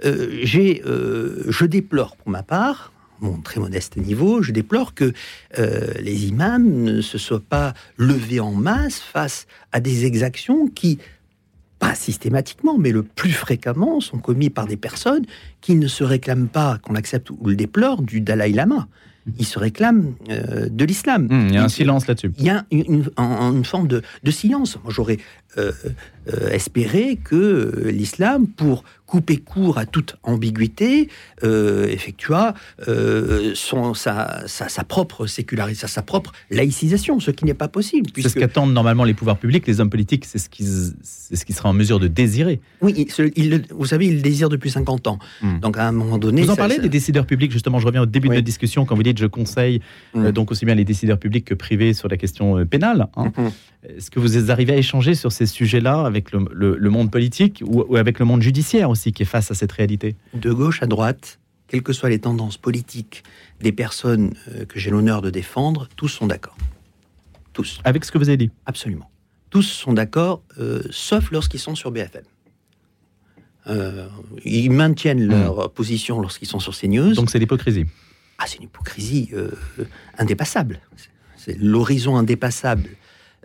Euh, 0.05 0.41
j'ai, 0.43 0.83
euh, 0.85 1.45
je 1.49 1.65
déplore 1.65 2.17
pour 2.17 2.31
ma 2.31 2.43
part, 2.43 2.93
mon 3.21 3.41
très 3.41 3.61
modeste 3.61 3.97
niveau, 3.97 4.43
je 4.43 4.53
déplore 4.53 4.93
que 4.93 5.15
les 5.57 6.27
imams 6.27 6.83
ne 6.83 7.01
se 7.01 7.17
soient 7.17 7.41
pas 7.41 7.73
levés 7.97 8.41
en 8.41 8.53
masse 8.53 9.01
face 9.01 9.47
à 9.73 9.81
des 9.81 10.05
exactions 10.05 10.69
qui 10.69 10.99
pas 11.79 11.95
systématiquement, 11.95 12.79
mais 12.79 12.91
le 12.91 13.03
plus 13.03 13.33
fréquemment, 13.33 14.01
sont 14.01 14.19
commis 14.19 14.51
par 14.51 14.67
des 14.67 14.77
personnes 14.77 15.25
qui 15.61 15.75
ne 15.75 15.89
se 15.89 16.05
réclament 16.05 16.49
pas, 16.49 16.79
qu'on 16.83 16.95
accepte 16.95 17.31
ou 17.31 17.39
le 17.45 17.57
déplore, 17.57 18.03
du 18.03 18.21
Dalai 18.21 18.53
Lama. 18.53 18.89
Ils 19.39 19.45
se 19.45 19.59
réclament 19.59 20.15
euh, 20.31 20.69
de 20.71 20.85
l'islam. 20.85 21.27
Mmh, 21.29 21.47
il 21.49 21.55
y 21.55 21.59
a 21.59 21.65
un 21.65 21.69
silence 21.69 22.07
là-dessus. 22.07 22.31
Il 22.39 22.45
y 22.45 22.51
a 22.51 22.65
une, 22.71 23.05
une, 23.19 23.65
forme 23.65 23.89
de, 23.89 24.03
de 24.23 24.31
silence. 24.31 24.79
Moi, 24.85 24.93
j'aurais 24.95 25.19
euh, 25.59 25.73
euh, 26.33 26.51
espérer 26.51 27.17
que 27.23 27.85
l'islam, 27.87 28.49
pour 28.49 28.83
couper 29.07 29.37
court 29.37 29.79
à 29.79 29.87
toute 29.87 30.17
ambiguïté, 30.25 31.09
euh, 31.45 31.87
effectua 31.87 32.55
son, 33.55 33.95
sa, 33.95 34.43
sa, 34.49 34.85
propre 34.85 35.29
sécularisation, 35.29 35.87
sa 35.87 36.03
propre 36.03 36.33
laïcisation, 36.51 37.21
ce 37.21 37.31
qui 37.31 37.45
n'est 37.45 37.55
pas 37.55 37.69
possible. 37.69 38.11
C'est 38.17 38.29
ce 38.29 38.35
qu'attendent 38.35 38.73
normalement 38.73 39.05
les 39.05 39.15
pouvoirs 39.15 39.39
publics, 39.39 39.69
les 39.69 39.79
hommes 39.81 39.89
politiques, 39.89 40.25
c'est 40.25 40.39
ce 40.39 40.49
qu'ils 40.49 40.95
ce 41.05 41.45
qui 41.45 41.53
sera 41.53 41.69
en 41.69 41.73
mesure 41.73 42.01
de 42.01 42.09
désirer. 42.09 42.61
Oui, 42.81 43.07
vous 43.71 43.87
savez, 43.87 44.07
ils 44.07 44.17
le 44.17 44.23
désirent 44.23 44.49
depuis 44.49 44.71
50 44.71 45.07
ans. 45.07 45.19
Hmm. 45.43 45.61
Donc 45.61 45.79
à 45.79 45.87
un 45.87 45.93
moment 45.93 46.19
donné... 46.19 46.43
Vous 46.43 46.51
en 46.51 46.57
parlez 46.57 46.79
des 46.79 46.89
décideurs 46.89 47.27
publics, 47.27 47.53
justement, 47.53 47.79
je 47.79 47.87
reviens 47.87 48.03
au 48.03 48.07
début 48.07 48.29
de 48.29 48.35
la 48.35 48.41
discussion, 48.41 48.85
quand 48.85 48.97
vous 48.97 49.05
dites 49.05 49.19
je 49.19 49.27
conseille 49.27 49.81
hmm. 50.15 50.33
donc 50.33 50.51
aussi 50.51 50.65
bien 50.65 50.75
les 50.75 50.85
décideurs 50.85 51.19
publics 51.19 51.45
que 51.45 51.55
privés 51.55 51.95
sur 51.95 52.09
la 52.09 52.17
question 52.17 52.67
pénale. 52.67 53.07
Hein. 53.17 53.33
Hmm. 53.37 53.49
Est-ce 53.97 54.11
que 54.11 54.19
vous 54.19 54.51
arrivez 54.51 54.73
à 54.73 54.77
échanger 54.77 55.15
sur 55.15 55.31
ces 55.31 55.46
sujets-là 55.47 56.05
avec 56.05 56.33
le, 56.33 56.91
monde 56.91 57.11
politique 57.11 57.63
ou, 57.67 57.97
avec 57.97 58.19
le 58.19 58.25
monde 58.25 58.43
judiciaire 58.43 58.91
aussi 58.91 59.13
qui 59.13 59.23
est 59.23 59.27
face 59.27 59.51
à 59.51 59.55
cette 59.55 59.73
réalité 59.73 60.17
De 60.35 60.53
gauche 60.53 60.83
à 60.83 60.87
droite, 60.87 61.39
quelles 61.69 61.83
que 61.83 61.93
soient 61.93 62.09
les 62.09 62.21
tendances 62.21 62.57
politiques 62.57 63.25
des 63.61 63.73
personnes 63.73 64.35
euh, 64.49 64.65
que 64.65 64.79
j'ai 64.79 64.91
l'honneur 64.91 65.23
de 65.23 65.31
défendre, 65.31 65.89
tous 65.97 66.09
sont 66.09 66.27
d'accord. 66.27 66.57
Tous. 67.53 67.81
Avec 67.85 68.05
ce 68.05 68.13
que 68.13 68.19
vous 68.19 68.29
avez 68.29 68.37
dit 68.37 68.51
Absolument. 68.67 69.11
Tous 69.51 69.63
sont 69.63 69.93
d'accord, 69.93 70.43
euh, 70.59 70.83
sauf 70.91 71.31
lorsqu'ils 71.31 71.61
sont 71.61 71.75
sur 71.75 71.91
BFM. 71.91 72.25
Euh, 73.69 74.07
ils 74.45 74.71
maintiennent 74.71 75.27
hmm. 75.27 75.31
leur 75.31 75.73
position 75.73 76.21
lorsqu'ils 76.21 76.49
sont 76.49 76.61
sur 76.61 76.77
CNews. 76.77 77.15
Donc 77.15 77.31
c'est 77.31 77.39
l'hypocrisie. 77.39 77.87
Ah, 78.39 78.45
c'est 78.47 78.59
une 78.59 78.65
hypocrisie 78.65 79.31
indépassable. 80.19 80.81
C'est 81.37 81.59
l'horizon 81.59 82.17
indépassable 82.17 82.91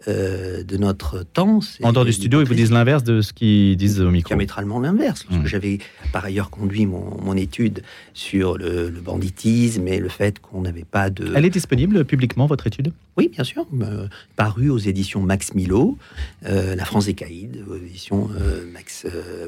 euh, 0.07 0.63
de 0.63 0.77
notre 0.77 1.23
temps. 1.23 1.59
En 1.83 1.93
dehors 1.93 2.05
du 2.05 2.13
studio, 2.13 2.41
ils 2.41 2.47
vous 2.47 2.55
disent 2.55 2.71
l'inverse 2.71 3.03
de 3.03 3.21
ce 3.21 3.33
qu'ils 3.33 3.77
disent 3.77 4.01
au 4.01 4.09
micro. 4.09 4.29
Diamétralement 4.29 4.79
l'inverse. 4.79 5.25
Hmm. 5.29 5.45
j'avais 5.45 5.77
par 6.11 6.25
ailleurs 6.25 6.49
conduit 6.49 6.87
mon, 6.87 7.35
étude 7.35 7.83
sur 8.13 8.57
le, 8.57 8.89
banditisme 8.89 9.87
et 9.87 9.99
le 9.99 10.09
fait 10.09 10.39
qu'on 10.39 10.61
n'avait 10.61 10.85
pas 10.85 11.09
de... 11.09 11.31
Elle 11.35 11.45
est 11.45 11.51
disponible 11.51 12.03
publiquement, 12.03 12.47
votre 12.47 12.67
étude? 12.67 12.93
Oui, 13.15 13.29
bien 13.29 13.43
sûr. 13.43 13.65
Euh, 13.81 14.07
parue 14.35 14.69
aux 14.69 14.77
éditions 14.77 15.21
Max 15.21 15.53
Milo, 15.53 15.97
euh, 16.45 16.75
La 16.75 16.85
France 16.85 17.05
des 17.05 17.13
caïds, 17.13 17.49
aux 17.69 17.75
éditions 17.75 18.29
Max, 18.73 19.05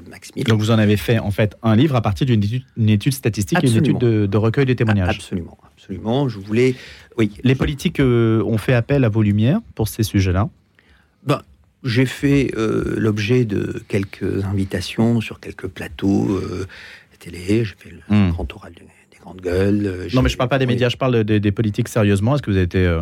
Max 0.10 0.36
Milo. 0.36 0.48
Donc 0.48 0.60
vous 0.60 0.72
en 0.72 0.78
avez 0.78 0.98
fait 0.98 1.20
en 1.20 1.32
fait 1.32 1.56
un 1.63 1.76
livre 1.76 1.96
à 1.96 2.02
partir 2.02 2.28
d'une 2.28 2.89
étude, 2.89 3.13
statistique 3.13 3.60
et 3.63 3.70
une 3.70 3.78
étude 3.78 3.98
de, 3.98 4.28
de 4.28 4.38
recueil 4.38 4.66
de 4.66 4.74
témoignages. 4.74 5.16
Absolument, 5.16 5.58
absolument. 5.76 6.30
Je 6.30 6.39
voulais 6.39 6.76
oui. 7.17 7.32
Les 7.43 7.56
politiques 7.56 7.99
euh, 7.99 8.43
ont 8.43 8.58
fait 8.58 8.73
appel 8.73 9.04
à 9.04 9.10
vos 9.10 9.21
lumières 9.21 9.60
pour 9.76 9.88
ces 9.88 10.04
sujets-là 10.04 10.49
ben, 11.26 11.41
J'ai 11.84 12.06
fait 12.06 12.52
euh, 12.58 12.95
l'objet 12.97 13.45
de 13.45 13.84
quelques 13.88 14.43
invitations 14.43 15.21
sur 15.21 15.39
quelques 15.39 15.67
plateaux 15.67 16.30
euh, 16.32 16.67
télé. 17.19 17.65
J'ai 17.65 17.76
fait 17.78 17.91
le 17.91 18.15
hmm. 18.15 18.32
grand 18.32 18.54
oral 18.54 18.73
des, 18.73 19.17
grandes 19.19 19.41
gueules. 19.41 20.08
Non, 20.13 20.21
mais 20.21 20.30
je 20.30 20.36
ne 20.36 20.38
parle 20.38 20.49
pas 20.49 20.60
des 20.60 20.65
médias, 20.65 20.89
je 20.89 20.97
parle 20.97 21.23
des, 21.23 21.52
politiques 21.52 21.88
sérieusement. 21.88 22.36
Est-ce 22.36 22.41
que 22.41 22.52
vous 22.52 22.58
avez 22.58 22.65
été 22.65 23.02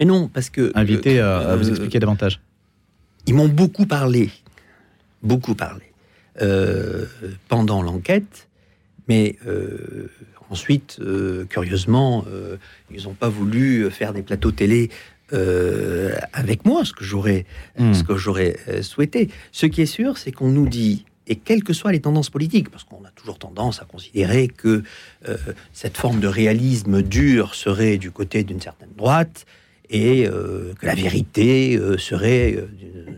mais 0.00 0.06
non, 0.06 0.28
parce 0.28 0.48
que, 0.48 0.70
invité 0.76 1.20
à, 1.20 1.56
vous 1.56 1.68
expliquer 1.68 1.98
davantage 1.98 2.40
Ils 3.26 3.34
m'ont 3.34 3.48
beaucoup 3.48 3.86
parlé, 3.86 4.30
beaucoup 5.22 5.56
parlé, 5.56 5.84
pendant 7.48 7.82
l'enquête, 7.82 8.48
mais 9.08 9.36
Ensuite, 10.50 10.98
euh, 11.00 11.44
curieusement, 11.44 12.24
euh, 12.28 12.56
ils 12.90 13.04
n'ont 13.04 13.14
pas 13.14 13.28
voulu 13.28 13.90
faire 13.90 14.12
des 14.12 14.22
plateaux 14.22 14.50
télé 14.50 14.90
euh, 15.32 16.16
avec 16.32 16.64
moi, 16.64 16.84
ce 16.84 16.92
que 16.92 17.04
j'aurais, 17.04 17.44
hmm. 17.78 17.92
ce 17.92 18.02
que 18.02 18.16
j'aurais 18.16 18.56
souhaité. 18.82 19.28
Ce 19.52 19.66
qui 19.66 19.82
est 19.82 19.86
sûr, 19.86 20.16
c'est 20.16 20.32
qu'on 20.32 20.48
nous 20.48 20.68
dit, 20.68 21.04
et 21.26 21.36
quelles 21.36 21.62
que 21.62 21.74
soient 21.74 21.92
les 21.92 22.00
tendances 22.00 22.30
politiques, 22.30 22.70
parce 22.70 22.84
qu'on 22.84 23.04
a 23.04 23.10
toujours 23.14 23.38
tendance 23.38 23.82
à 23.82 23.84
considérer 23.84 24.48
que 24.48 24.82
cette 25.74 25.98
forme 25.98 26.20
de 26.20 26.28
réalisme 26.28 27.02
dur 27.02 27.54
serait 27.54 27.98
du 27.98 28.10
côté 28.10 28.44
d'une 28.44 28.62
certaine 28.62 28.92
droite 28.96 29.44
et 29.90 30.24
que 30.24 30.86
la 30.86 30.94
vérité 30.94 31.78
serait 31.98 32.64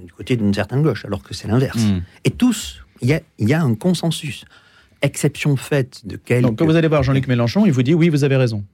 du 0.04 0.12
côté 0.12 0.36
d'une 0.36 0.52
certaine 0.52 0.82
gauche, 0.82 1.04
alors 1.04 1.22
que 1.22 1.34
c'est 1.34 1.46
l'inverse. 1.46 1.78
Hmm. 1.78 2.00
Et 2.24 2.30
tous, 2.30 2.80
il 3.00 3.20
y 3.38 3.54
a 3.54 3.62
un 3.62 3.76
consensus 3.76 4.44
exception 5.02 5.56
faite 5.56 6.06
de 6.06 6.16
quelques... 6.16 6.42
Donc 6.42 6.58
quand 6.58 6.66
vous 6.66 6.76
allez 6.76 6.88
voir 6.88 7.02
Jean-Luc 7.02 7.28
Mélenchon, 7.28 7.66
il 7.66 7.72
vous 7.72 7.82
dit 7.82 7.94
oui, 7.94 8.08
vous 8.08 8.24
avez 8.24 8.36
raison. 8.36 8.64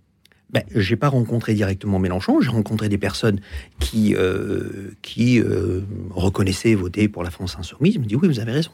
Ben, 0.51 0.63
je 0.73 0.91
n'ai 0.91 0.97
pas 0.97 1.09
rencontré 1.09 1.55
directement 1.55 1.99
Mélenchon, 1.99 2.41
j'ai 2.41 2.51
rencontré 2.51 2.89
des 2.89 2.99
personnes 2.99 3.41
qui, 3.81 4.15
euh, 4.15 4.93
qui 5.03 5.41
euh, 5.41 5.81
reconnaissaient 6.11 6.75
voter 6.75 7.09
pour 7.09 7.25
la 7.25 7.31
France 7.31 7.57
insoumise. 7.59 7.95
Ils 7.97 8.01
me 8.01 8.07
disent 8.07 8.19
oui, 8.21 8.29
vous 8.29 8.41
avez 8.41 8.53
raison. 8.53 8.71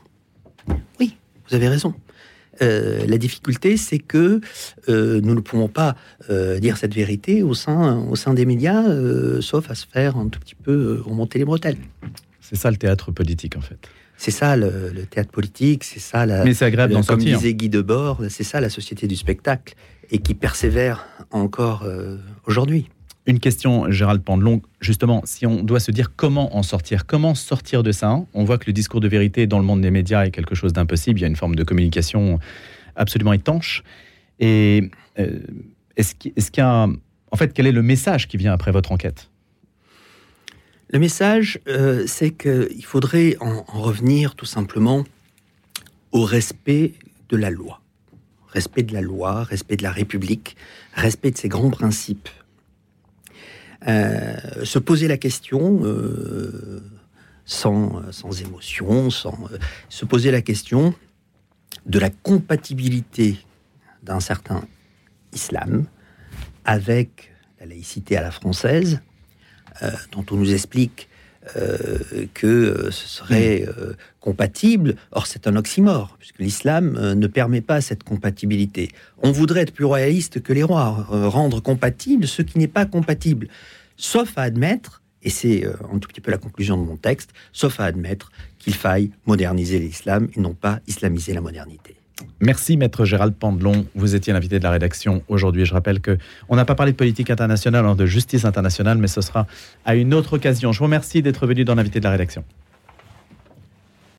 Oui, 1.00 1.16
vous 1.48 1.54
avez 1.54 1.68
raison. 1.68 1.94
Euh, 2.60 3.06
la 3.06 3.16
difficulté, 3.16 3.78
c'est 3.78 3.98
que 3.98 4.40
nous 4.88 5.34
ne 5.34 5.40
pouvons 5.40 5.68
pas 5.68 5.96
dire 6.60 6.76
cette 6.76 6.94
vérité 6.94 7.42
au 7.42 7.54
sein, 7.54 8.00
au 8.00 8.16
sein 8.16 8.34
des 8.34 8.44
médias, 8.44 8.84
sauf 9.40 9.70
à 9.70 9.74
se 9.74 9.86
faire 9.86 10.18
un 10.18 10.28
tout 10.28 10.40
petit 10.40 10.54
peu 10.54 11.00
remonter 11.02 11.38
les 11.38 11.46
bretelles. 11.46 11.78
C'est 12.40 12.56
ça 12.56 12.70
le 12.70 12.76
théâtre 12.76 13.12
politique, 13.12 13.56
en 13.56 13.62
fait. 13.62 13.88
C'est 14.22 14.30
ça 14.30 14.54
le, 14.56 15.04
théâtre 15.11 15.32
politique, 15.32 15.82
c'est 15.82 15.98
ça 15.98 16.26
la. 16.26 16.44
Mais 16.44 16.54
c'est 16.54 16.64
agréable 16.64 16.92
d'en 16.92 17.02
Comme 17.02 17.18
disait 17.18 17.54
Guy 17.54 17.68
Debord, 17.68 18.22
c'est 18.28 18.44
ça 18.44 18.61
la 18.61 18.70
société 18.70 19.08
du 19.08 19.16
spectacle 19.16 19.74
et 20.12 20.18
qui 20.18 20.35
persévère 20.35 21.08
encore 21.32 21.82
euh, 21.82 22.18
aujourd'hui. 22.46 22.88
Une 23.26 23.40
question, 23.40 23.90
Gérald 23.90 24.22
Pandelon, 24.22 24.62
justement, 24.80 25.22
si 25.24 25.44
on 25.44 25.64
doit 25.64 25.80
se 25.80 25.90
dire 25.90 26.14
comment 26.14 26.56
en 26.56 26.62
sortir, 26.62 27.04
comment 27.04 27.35
sortir 27.35 27.82
de 27.82 27.90
ça 27.90 28.24
On 28.32 28.44
voit 28.44 28.58
que 28.58 28.66
le 28.68 28.72
discours 28.72 29.00
de 29.00 29.08
vérité 29.08 29.48
dans 29.48 29.58
le 29.58 29.64
monde 29.64 29.80
des 29.80 29.90
médias 29.90 30.24
est 30.24 30.30
quelque 30.30 30.54
chose 30.54 30.72
d'impossible, 30.72 31.18
il 31.18 31.22
y 31.22 31.24
a 31.24 31.28
une 31.28 31.35
forme 31.35 31.56
de 31.56 31.64
communication 31.64 32.38
absolument 32.94 33.32
étanche. 33.32 33.82
Et 34.38 34.88
euh, 35.18 35.40
est-ce 35.96 36.14
qu'il 36.14 36.32
y 36.37 36.61
a... 36.61 36.87
En 37.32 37.37
fait, 37.37 37.52
quel 37.52 37.66
est 37.66 37.72
le 37.72 37.82
message 37.82 38.28
qui 38.28 38.37
vient 38.37 38.52
après 38.52 38.70
votre 38.70 38.92
enquête? 38.92 39.32
Le 40.92 40.98
message, 40.98 41.59
euh, 41.68 42.07
c'est 42.07 42.31
qu'il 42.31 42.85
faudrait 42.85 43.37
en, 43.40 43.62
revenir 43.62 44.35
tout 44.35 44.44
simplement 44.44 45.05
au 46.12 46.22
respect 46.22 46.92
de 47.31 47.38
la 47.38 47.48
loi. 47.48 47.81
Respect 48.48 48.83
de 48.83 48.92
la 48.92 49.00
loi, 49.00 49.42
respect 49.44 49.76
de 49.76 49.83
la 49.83 49.90
République, 49.90 50.55
respect 50.92 51.31
de 51.31 51.38
ses 51.38 51.48
grands 51.48 51.70
principes. 51.70 52.28
Euh, 53.88 54.37
se 54.64 54.78
poser 54.78 55.09
la 55.09 55.16
question 55.16 55.81
euh, 55.83 56.83
sans, 57.46 58.12
sans, 58.12 58.42
émotion, 58.42 59.09
sans 59.09 59.48
se 59.88 60.05
poser 60.05 60.31
la 60.31 60.42
question 60.42 60.94
de 61.87 61.98
la 61.98 62.11
compatibilité 62.11 63.38
d'un 64.02 64.20
certain 64.20 64.62
islam 65.33 65.87
avec 66.66 67.33
la 67.59 67.66
laïcité 67.66 68.18
à 68.18 68.20
la 68.20 68.31
française, 68.31 69.00
dont 70.12 70.24
on 70.30 70.37
nous 70.37 70.52
explique 70.52 71.08
euh, 71.56 71.98
que 72.35 72.46
euh, 72.46 72.90
ce 72.92 73.08
serait 73.08 73.66
compatible. 74.20 74.94
Or, 75.11 75.26
c'est 75.26 75.48
un 75.48 75.56
oxymore, 75.56 76.14
puisque 76.20 76.38
l'islam 76.38 76.92
ne 76.92 77.26
permet 77.26 77.61
pas 77.61 77.80
cette 77.80 78.04
compatibilité. 78.04 78.90
On 79.22 79.32
voudrait 79.32 79.62
être 79.62 79.74
plus 79.74 79.85
royaliste 79.85 80.40
que 80.40 80.52
les 80.52 80.62
rois, 80.62 81.06
rendre 81.08 81.61
compatible 81.61 82.28
ce 82.28 82.42
qui 82.42 82.58
n'est 82.58 82.68
pas 82.68 82.87
compatible, 82.87 83.48
sauf 83.96 84.38
à 84.38 84.42
admettre, 84.42 85.02
et 85.24 85.30
c'est 85.30 85.66
un 85.66 85.98
tout 85.98 86.08
petit 86.08 86.20
peu 86.20 86.30
la 86.30 86.38
conclusion 86.38 86.76
de 86.76 86.85
mon 86.85 86.96
texte, 86.96 87.30
sauf 87.52 87.80
à 87.80 87.87
admettre 87.87 88.30
qu'il 88.58 88.74
faille 88.74 89.11
moderniser 89.26 89.80
l'islam 89.80 90.28
et 90.37 90.40
non 90.40 90.54
pas 90.54 90.78
islamiser 90.87 91.35
la 91.35 91.40
modernité. 91.40 91.96
Merci, 92.40 92.77
maître 92.77 93.05
Gérald 93.05 93.35
Pandelon. 93.35 93.87
Vous 93.94 94.14
étiez 94.14 94.33
l'invité 94.33 94.59
de 94.59 94.64
la 94.64 94.70
rédaction 94.70 95.22
aujourd'hui. 95.29 95.64
Je 95.64 95.75
rappelle 95.75 96.01
que 96.01 96.18
on 96.48 96.57
n'a 96.57 96.64
pas 96.64 96.75
parlé 96.75 96.92
de 96.92 96.96
politique 96.96 97.31
internationale, 97.31 97.96
de 97.96 98.07
justice 98.07 98.44
internationale, 98.44 98.98
mais 98.98 99.07
ce 99.07 99.20
sera 99.20 99.46
à 99.85 99.94
une 99.94 100.12
autre 100.12 100.35
occasion. 100.35 100.72
Je 100.72 100.79
vous 100.79 100.85
remercie 100.85 101.22
d'être 101.22 101.46
venu 101.46 101.64
dans 101.64 101.75
l'invité 101.75 102.01
de 102.01 102.05
la 102.05 102.11
rédaction. 102.11 102.44